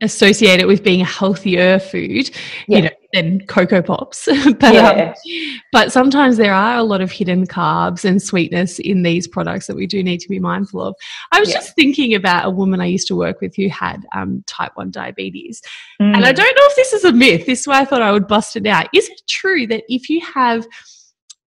us 0.03 0.15
associate 0.55 0.61
it 0.61 0.67
with 0.67 0.85
being 0.85 1.01
a 1.01 1.05
healthier 1.05 1.79
food, 1.79 2.31
Yeah. 2.69 2.77
you 2.77 2.83
know, 2.85 2.91
than 3.13 3.41
Coco 3.47 3.83
Pops. 3.83 4.27
but, 4.59 4.75
Yeah. 4.75 5.15
um, 5.15 5.61
but 5.73 5.93
sometimes 5.93 6.37
there 6.37 6.55
are 6.55 6.77
a 6.77 6.83
lot 6.83 7.01
of 7.01 7.11
hidden 7.13 7.47
carbs 7.47 8.05
and 8.05 8.21
sweetness 8.21 8.79
in 8.79 9.03
these 9.03 9.29
products 9.29 9.67
that 9.67 9.77
we 9.77 9.87
do 9.87 10.03
need 10.03 10.21
to 10.21 10.29
be 10.29 10.39
mindful 10.41 10.83
of. 10.83 10.95
I 11.33 11.41
was 11.41 11.49
Yeah. 11.51 11.57
just 11.57 11.75
thinking 11.77 12.15
about 12.15 12.47
a 12.47 12.51
woman 12.51 12.81
I 12.81 12.87
used 12.87 13.07
to 13.09 13.17
work 13.17 13.41
with 13.41 13.55
who 13.57 13.69
had 13.69 14.05
um, 14.15 14.43
type 14.47 14.73
1 14.75 14.91
diabetes. 14.91 15.63
And 16.01 16.25
I 16.25 16.33
Mm. 16.33 16.37
don't 16.37 16.57
know 16.57 16.67
if 16.67 16.77
this 16.77 16.93
is 16.93 17.05
a 17.05 17.13
myth. 17.13 17.47
This 17.47 17.61
is 17.61 17.67
why 17.67 17.81
I 17.81 17.85
thought 17.85 18.03
I 18.03 18.13
would 18.13 18.27
bust 18.27 18.57
it 18.57 18.67
out. 18.67 18.89
Is 18.95 19.09
it 19.09 19.21
true 19.29 19.67
that 19.69 19.85
if 19.89 20.09
you 20.09 20.21
have 20.21 20.67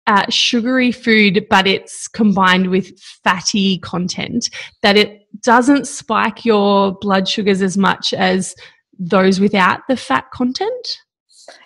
uh, 0.07 0.23
sugary 0.29 0.91
food, 0.91 1.47
but 1.49 1.65
it's 1.65 2.07
combined 2.07 2.69
with 2.69 2.95
fatty 2.99 3.79
content, 3.79 4.51
that 4.83 4.95
it 4.95 5.21
doesn't 5.41 5.87
spike 5.87 6.45
your 6.45 6.91
blood 6.99 7.27
sugars 7.27 7.63
as 7.63 7.75
much 7.75 8.13
as 8.13 8.53
those 8.99 9.39
without 9.39 9.81
the 9.87 9.97
fat 9.97 10.29
content? 10.31 10.97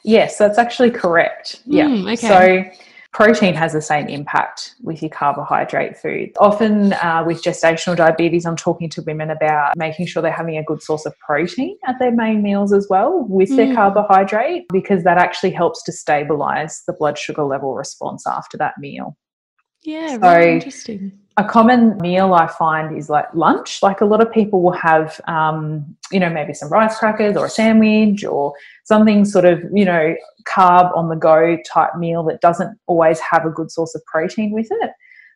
Yes, 0.04 0.38
that's 0.38 0.58
actually 0.58 0.92
correct. 0.92 1.62
Yeah. 1.66 1.86
Mm, 1.88 2.14
okay. 2.14 2.72
So 2.74 2.82
protein 3.14 3.54
has 3.54 3.74
the 3.74 3.82
same 3.82 4.08
impact 4.08 4.76
with 4.84 5.02
your 5.02 5.10
carbohydrate 5.10 5.98
food. 5.98 6.32
Often 6.40 6.94
uh, 6.94 7.24
with 7.26 7.42
gestational 7.42 7.96
diabetes, 7.96 8.46
I'm 8.46 8.56
talking 8.58 8.90
to 8.90 9.02
women 9.04 9.30
about 9.30 9.76
making 9.78 10.06
sure 10.08 10.22
they're 10.22 10.32
having 10.32 10.58
a 10.58 10.64
good 10.64 10.84
source 10.84 11.06
of 11.06 11.14
protein 11.26 11.78
at 11.88 11.96
their 12.00 12.12
main 12.12 12.44
meals 12.44 12.74
as 12.74 12.88
well 12.90 13.26
with 13.30 13.56
their 13.56 13.68
Mm. 13.68 13.76
carbohydrate 13.76 14.66
because 14.72 15.04
that 15.06 15.18
actually 15.18 15.52
helps 15.52 15.82
to 15.84 15.92
stabilize 15.92 16.84
the 16.86 16.94
blood 16.94 17.18
sugar 17.18 17.44
level 17.44 17.74
response 17.74 18.28
after 18.28 18.58
that 18.58 18.74
meal. 18.80 19.18
Yeah, 19.84 20.18
So- 20.20 20.38
really 20.38 20.54
interesting. 20.56 21.12
A 21.40 21.44
common 21.46 21.98
meal 22.00 22.34
I 22.34 22.48
find 22.48 22.98
is 22.98 23.10
like 23.10 23.34
lunch. 23.34 23.82
Like 23.82 24.02
a 24.02 24.06
lot 24.06 24.22
of 24.22 24.30
people 24.30 24.62
will 24.62 24.74
have, 24.74 25.22
um, 25.26 25.96
you 26.12 26.20
know, 26.20 26.30
maybe 26.30 26.54
some 26.54 26.70
rice 26.70 26.98
crackers 26.98 27.38
or 27.38 27.46
a 27.46 27.50
sandwich 27.50 28.26
or 28.26 28.54
something 28.84 29.24
sort 29.24 29.46
of, 29.46 29.64
you 29.74 29.86
know, 29.86 30.16
carb 30.46 30.96
on 30.98 31.08
the 31.08 31.16
go 31.16 31.58
type 31.66 31.96
meal 31.96 32.24
that 32.26 32.42
doesn't 32.42 32.78
always 32.88 33.22
have 33.22 33.46
a 33.46 33.50
good 33.50 33.72
source 33.72 33.96
of 33.96 34.04
protein 34.06 34.52
with 34.52 34.68
it. 34.70 34.92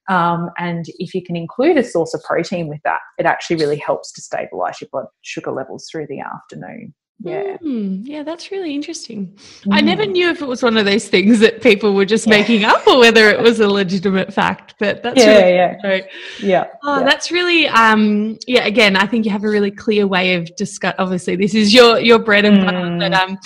Um, 0.09 0.49
and 0.57 0.85
if 0.99 1.13
you 1.13 1.23
can 1.23 1.37
include 1.37 1.77
a 1.77 1.83
source 1.85 2.13
of 2.13 2.21
protein 2.23 2.67
with 2.67 2.81
that, 2.83 2.99
it 3.17 3.25
actually 3.25 3.55
really 3.55 3.77
helps 3.77 4.11
to 4.11 4.21
stabilize 4.21 4.81
your 4.81 4.89
blood 4.91 5.05
sugar 5.21 5.53
levels 5.53 5.87
through 5.89 6.07
the 6.07 6.19
afternoon. 6.19 6.93
Yeah. 7.23 7.57
Mm, 7.63 8.01
yeah, 8.03 8.23
that's 8.23 8.51
really 8.51 8.75
interesting. 8.75 9.33
I 9.71 9.81
Mm. 9.81 9.85
never 9.85 10.05
knew 10.05 10.29
if 10.29 10.41
it 10.41 10.45
was 10.47 10.61
one 10.61 10.75
of 10.77 10.85
those 10.85 11.07
things 11.07 11.39
that 11.39 11.61
people 11.61 11.93
were 11.93 12.05
just 12.05 12.27
Yeah. 12.27 12.37
making 12.37 12.65
up 12.65 12.85
or 12.85 12.99
whether 12.99 13.29
it 13.29 13.39
was 13.41 13.59
a 13.61 13.67
legitimate 13.67 14.33
fact, 14.33 14.75
but 14.79 15.01
that's 15.03 15.17
Yeah, 15.23 15.37
really 15.37 15.53
yeah. 15.55 16.01
Yeah. 16.41 16.65
Oh, 16.83 16.99
yeah. 16.99 17.05
that's 17.05 17.31
really 17.31 17.67
um 17.69 18.37
yeah, 18.45 18.65
again, 18.65 18.97
I 18.97 19.05
think 19.05 19.25
you 19.25 19.31
have 19.31 19.45
a 19.45 19.49
really 19.49 19.71
clear 19.71 20.05
way 20.05 20.35
of 20.35 20.53
discuss 20.57 20.93
obviously 20.99 21.35
this 21.37 21.55
is 21.55 21.73
your 21.73 21.97
your 21.99 22.19
bread 22.19 22.43
and 22.45 22.65
butter, 22.65 22.77
Mm. 22.77 22.99
but 22.99 23.13
um 23.13 23.37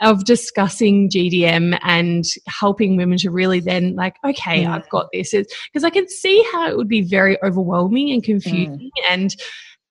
of 0.00 0.24
discussing 0.24 1.10
GDM 1.10 1.76
and 1.82 2.24
helping 2.46 2.96
women 2.96 3.18
to 3.18 3.32
really 3.32 3.58
then 3.58 3.96
like, 3.96 4.14
okay, 4.24 4.62
Mm. 4.64 4.68
I've 4.70 4.88
got 4.90 5.08
this. 5.12 5.34
Is 5.34 5.46
because 5.70 5.84
I 5.84 5.90
can 5.90 6.08
see 6.08 6.42
how 6.52 6.68
it 6.68 6.76
would 6.76 6.88
be 6.88 7.02
very 7.02 7.36
overwhelming 7.42 8.12
and 8.12 8.22
confusing 8.22 8.90
and 9.10 9.34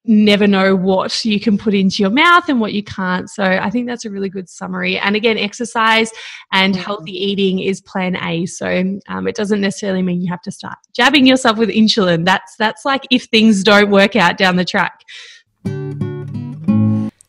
never 0.07 0.47
know 0.47 0.75
what 0.75 1.23
you 1.25 1.39
can 1.39 1.57
put 1.57 1.73
into 1.73 2.01
your 2.01 2.09
mouth 2.09 2.47
and 2.49 2.59
what 2.59 2.73
you 2.73 2.83
can't. 2.83 3.29
So 3.29 3.43
I 3.43 3.69
think 3.69 3.87
that's 3.87 4.05
a 4.05 4.09
really 4.09 4.29
good 4.29 4.49
summary. 4.49 4.97
And 4.97 5.15
again, 5.15 5.37
exercise 5.37 6.11
and 6.51 6.73
Mm. 6.73 6.77
healthy 6.77 7.11
eating 7.11 7.59
is 7.59 7.81
plan 7.81 8.15
A. 8.23 8.45
So 8.45 8.99
um, 9.07 9.27
it 9.27 9.35
doesn't 9.35 9.61
necessarily 9.61 10.01
mean 10.01 10.21
you 10.21 10.29
have 10.31 10.41
to 10.43 10.51
start 10.51 10.77
jabbing 10.93 11.27
yourself 11.27 11.57
with 11.57 11.69
insulin. 11.69 12.25
That's 12.25 12.55
that's 12.57 12.85
like 12.85 13.05
if 13.11 13.25
things 13.25 13.63
don't 13.63 13.89
work 13.91 14.15
out 14.15 14.37
down 14.37 14.55
the 14.55 14.65
track. 14.65 15.01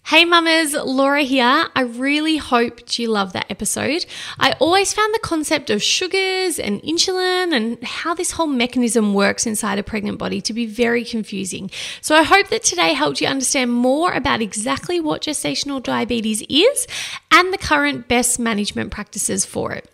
Hey 0.08 0.24
mamas, 0.24 0.72
Laura 0.72 1.20
here. 1.20 1.66
I 1.76 1.82
really 1.82 2.38
hoped 2.38 2.98
you 2.98 3.08
loved 3.08 3.34
that 3.34 3.44
episode. 3.50 4.06
I 4.38 4.52
always 4.52 4.94
found 4.94 5.12
the 5.12 5.18
concept 5.18 5.68
of 5.68 5.82
sugars 5.82 6.58
and 6.58 6.80
insulin 6.82 7.54
and 7.54 7.84
how 7.84 8.14
this 8.14 8.30
whole 8.30 8.46
mechanism 8.46 9.12
works 9.12 9.46
inside 9.46 9.78
a 9.78 9.82
pregnant 9.82 10.16
body 10.16 10.40
to 10.40 10.54
be 10.54 10.64
very 10.64 11.04
confusing. 11.04 11.70
So 12.00 12.14
I 12.14 12.22
hope 12.22 12.48
that 12.48 12.62
today 12.62 12.94
helped 12.94 13.20
you 13.20 13.26
understand 13.26 13.70
more 13.70 14.10
about 14.12 14.40
exactly 14.40 14.98
what 14.98 15.20
gestational 15.20 15.82
diabetes 15.82 16.40
is 16.48 16.86
and 17.30 17.52
the 17.52 17.58
current 17.58 18.08
best 18.08 18.38
management 18.38 18.90
practices 18.90 19.44
for 19.44 19.72
it. 19.72 19.90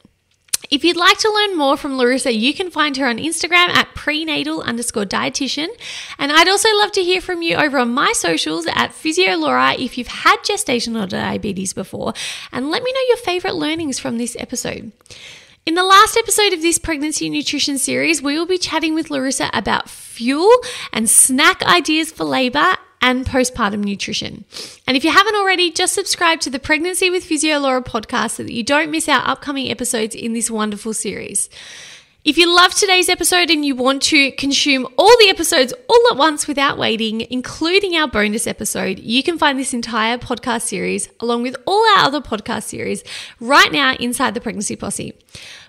If 0.70 0.84
you'd 0.84 0.96
like 0.96 1.18
to 1.18 1.32
learn 1.32 1.56
more 1.56 1.76
from 1.76 1.96
Larissa, 1.96 2.32
you 2.32 2.54
can 2.54 2.70
find 2.70 2.96
her 2.96 3.06
on 3.06 3.18
Instagram 3.18 3.68
at 3.68 3.94
prenatal 3.94 4.62
underscore 4.62 5.04
dietitian. 5.04 5.68
And 6.18 6.32
I'd 6.32 6.48
also 6.48 6.68
love 6.76 6.92
to 6.92 7.02
hear 7.02 7.20
from 7.20 7.42
you 7.42 7.56
over 7.56 7.78
on 7.78 7.92
my 7.92 8.12
socials 8.12 8.66
at 8.66 8.92
PhysioLaura 8.92 9.78
if 9.78 9.98
you've 9.98 10.08
had 10.08 10.38
gestational 10.38 11.08
diabetes 11.08 11.72
before. 11.72 12.14
And 12.52 12.70
let 12.70 12.82
me 12.82 12.92
know 12.92 13.00
your 13.08 13.16
favorite 13.18 13.54
learnings 13.54 13.98
from 13.98 14.18
this 14.18 14.36
episode. 14.38 14.92
In 15.66 15.74
the 15.74 15.84
last 15.84 16.18
episode 16.18 16.52
of 16.52 16.60
this 16.60 16.78
pregnancy 16.78 17.30
nutrition 17.30 17.78
series, 17.78 18.20
we 18.20 18.38
will 18.38 18.44
be 18.44 18.58
chatting 18.58 18.94
with 18.94 19.10
Larissa 19.10 19.48
about 19.54 19.88
fuel 19.88 20.52
and 20.92 21.08
snack 21.08 21.62
ideas 21.62 22.12
for 22.12 22.24
labor 22.24 22.76
and 23.04 23.26
postpartum 23.26 23.84
nutrition. 23.84 24.46
And 24.86 24.96
if 24.96 25.04
you 25.04 25.12
haven't 25.12 25.36
already, 25.36 25.70
just 25.70 25.92
subscribe 25.92 26.40
to 26.40 26.48
the 26.48 26.58
Pregnancy 26.58 27.10
with 27.10 27.22
Physio 27.22 27.58
Laura 27.58 27.82
podcast 27.82 28.30
so 28.30 28.44
that 28.44 28.52
you 28.54 28.62
don't 28.62 28.90
miss 28.90 29.10
our 29.10 29.20
upcoming 29.28 29.70
episodes 29.70 30.14
in 30.14 30.32
this 30.32 30.50
wonderful 30.50 30.94
series. 30.94 31.50
If 32.24 32.38
you 32.38 32.50
love 32.56 32.74
today's 32.74 33.10
episode 33.10 33.50
and 33.50 33.62
you 33.62 33.74
want 33.74 34.00
to 34.04 34.30
consume 34.32 34.86
all 34.96 35.14
the 35.18 35.28
episodes 35.28 35.74
all 35.86 36.02
at 36.10 36.16
once 36.16 36.48
without 36.48 36.78
waiting, 36.78 37.20
including 37.30 37.94
our 37.94 38.08
bonus 38.08 38.46
episode, 38.46 38.98
you 38.98 39.22
can 39.22 39.36
find 39.36 39.58
this 39.58 39.74
entire 39.74 40.16
podcast 40.16 40.62
series 40.62 41.10
along 41.20 41.42
with 41.42 41.56
all 41.66 41.84
our 41.98 42.06
other 42.06 42.22
podcast 42.22 42.62
series 42.62 43.04
right 43.38 43.70
now 43.70 43.96
inside 43.96 44.32
the 44.32 44.40
Pregnancy 44.40 44.76
Posse. 44.76 45.12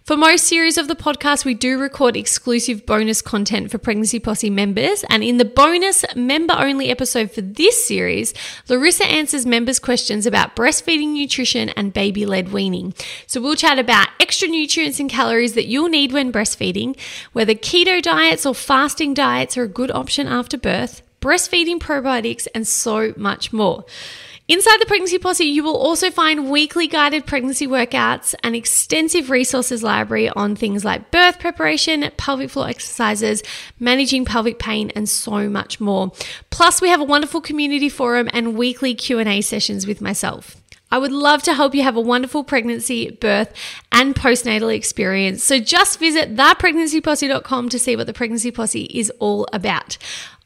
For 0.05 0.15
most 0.15 0.45
series 0.45 0.77
of 0.77 0.87
the 0.87 0.95
podcast, 0.95 1.45
we 1.45 1.55
do 1.55 1.79
record 1.79 2.15
exclusive 2.15 2.85
bonus 2.85 3.23
content 3.23 3.71
for 3.71 3.79
Pregnancy 3.79 4.19
Posse 4.19 4.51
members. 4.51 5.03
And 5.09 5.23
in 5.23 5.37
the 5.37 5.45
bonus 5.45 6.05
member 6.15 6.53
only 6.55 6.91
episode 6.91 7.31
for 7.31 7.41
this 7.41 7.87
series, 7.87 8.31
Larissa 8.69 9.07
answers 9.07 9.47
members' 9.47 9.79
questions 9.79 10.27
about 10.27 10.55
breastfeeding 10.55 11.13
nutrition 11.13 11.69
and 11.69 11.91
baby 11.91 12.27
led 12.27 12.53
weaning. 12.53 12.93
So 13.25 13.41
we'll 13.41 13.55
chat 13.55 13.79
about 13.79 14.09
extra 14.19 14.47
nutrients 14.47 14.99
and 14.99 15.09
calories 15.09 15.55
that 15.55 15.65
you'll 15.65 15.89
need 15.89 16.11
when 16.11 16.31
breastfeeding, 16.31 16.95
whether 17.33 17.55
keto 17.55 17.99
diets 17.99 18.45
or 18.45 18.53
fasting 18.53 19.15
diets 19.15 19.57
are 19.57 19.63
a 19.63 19.67
good 19.67 19.89
option 19.89 20.27
after 20.27 20.55
birth, 20.55 21.01
breastfeeding 21.19 21.79
probiotics, 21.79 22.45
and 22.53 22.67
so 22.67 23.15
much 23.17 23.51
more. 23.51 23.85
Inside 24.47 24.79
the 24.79 24.85
Pregnancy 24.85 25.17
Posse, 25.17 25.43
you 25.43 25.63
will 25.63 25.75
also 25.75 26.11
find 26.11 26.51
weekly 26.51 26.85
guided 26.85 27.25
pregnancy 27.25 27.65
workouts, 27.65 28.35
an 28.43 28.53
extensive 28.53 29.31
resources 29.31 29.81
library 29.81 30.29
on 30.29 30.55
things 30.55 30.85
like 30.85 31.09
birth 31.09 31.39
preparation, 31.39 32.11
pelvic 32.15 32.51
floor 32.51 32.67
exercises, 32.67 33.41
managing 33.79 34.23
pelvic 34.23 34.59
pain, 34.59 34.91
and 34.95 35.09
so 35.09 35.49
much 35.49 35.81
more. 35.81 36.11
Plus, 36.51 36.79
we 36.79 36.89
have 36.89 37.01
a 37.01 37.05
wonderful 37.05 37.41
community 37.41 37.89
forum 37.89 38.29
and 38.33 38.55
weekly 38.55 38.93
Q&A 38.93 39.41
sessions 39.41 39.87
with 39.87 39.99
myself. 39.99 40.61
I 40.91 40.99
would 40.99 41.11
love 41.11 41.41
to 41.43 41.53
help 41.55 41.73
you 41.73 41.81
have 41.81 41.95
a 41.95 42.01
wonderful 42.01 42.43
pregnancy, 42.43 43.09
birth, 43.09 43.51
and 43.91 44.15
postnatal 44.15 44.73
experience. 44.73 45.43
So 45.43 45.59
just 45.59 45.99
visit 45.99 46.35
thepregnancyposse.com 46.35 47.69
to 47.69 47.79
see 47.79 47.95
what 47.95 48.05
the 48.05 48.13
Pregnancy 48.13 48.51
Posse 48.51 48.83
is 48.83 49.11
all 49.19 49.47
about. 49.51 49.97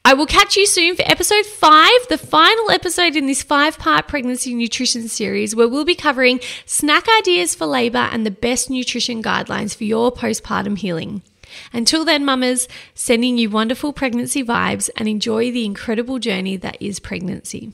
I 0.10 0.15
will 0.15 0.26
catch 0.26 0.56
you 0.56 0.65
soon 0.65 0.95
for 0.95 1.04
episode 1.06 1.45
five, 1.45 2.08
the 2.10 2.17
final 2.17 2.72
episode 2.72 3.15
in 3.15 3.28
this 3.28 3.43
five 3.43 3.78
part 3.78 4.08
pregnancy 4.08 4.56
nutrition 4.56 5.08
series, 5.08 5.56
where 5.56 5.67
we'll 5.67 5.86
be 5.86 5.93
covering 5.93 6.39
snack 6.65 7.06
ideas 7.19 7.54
for 7.54 7.67
labor 7.67 8.10
and 8.12 8.26
the 8.26 8.32
best 8.32 8.72
nutrition 8.72 9.22
guidelines 9.22 9.76
for 9.76 9.84
your 9.84 10.12
postpartum 10.12 10.80
healing. 10.80 11.22
Until 11.74 12.06
then, 12.06 12.26
mamas, 12.26 12.67
sending 12.95 13.38
you 13.38 13.52
wonderful 13.52 13.93
pregnancy 13.93 14.43
vibes 14.43 14.89
and 14.98 15.08
enjoy 15.08 15.52
the 15.52 15.63
incredible 15.63 16.17
journey 16.17 16.58
that 16.58 16.82
is 16.82 17.00
pregnancy. 17.00 17.72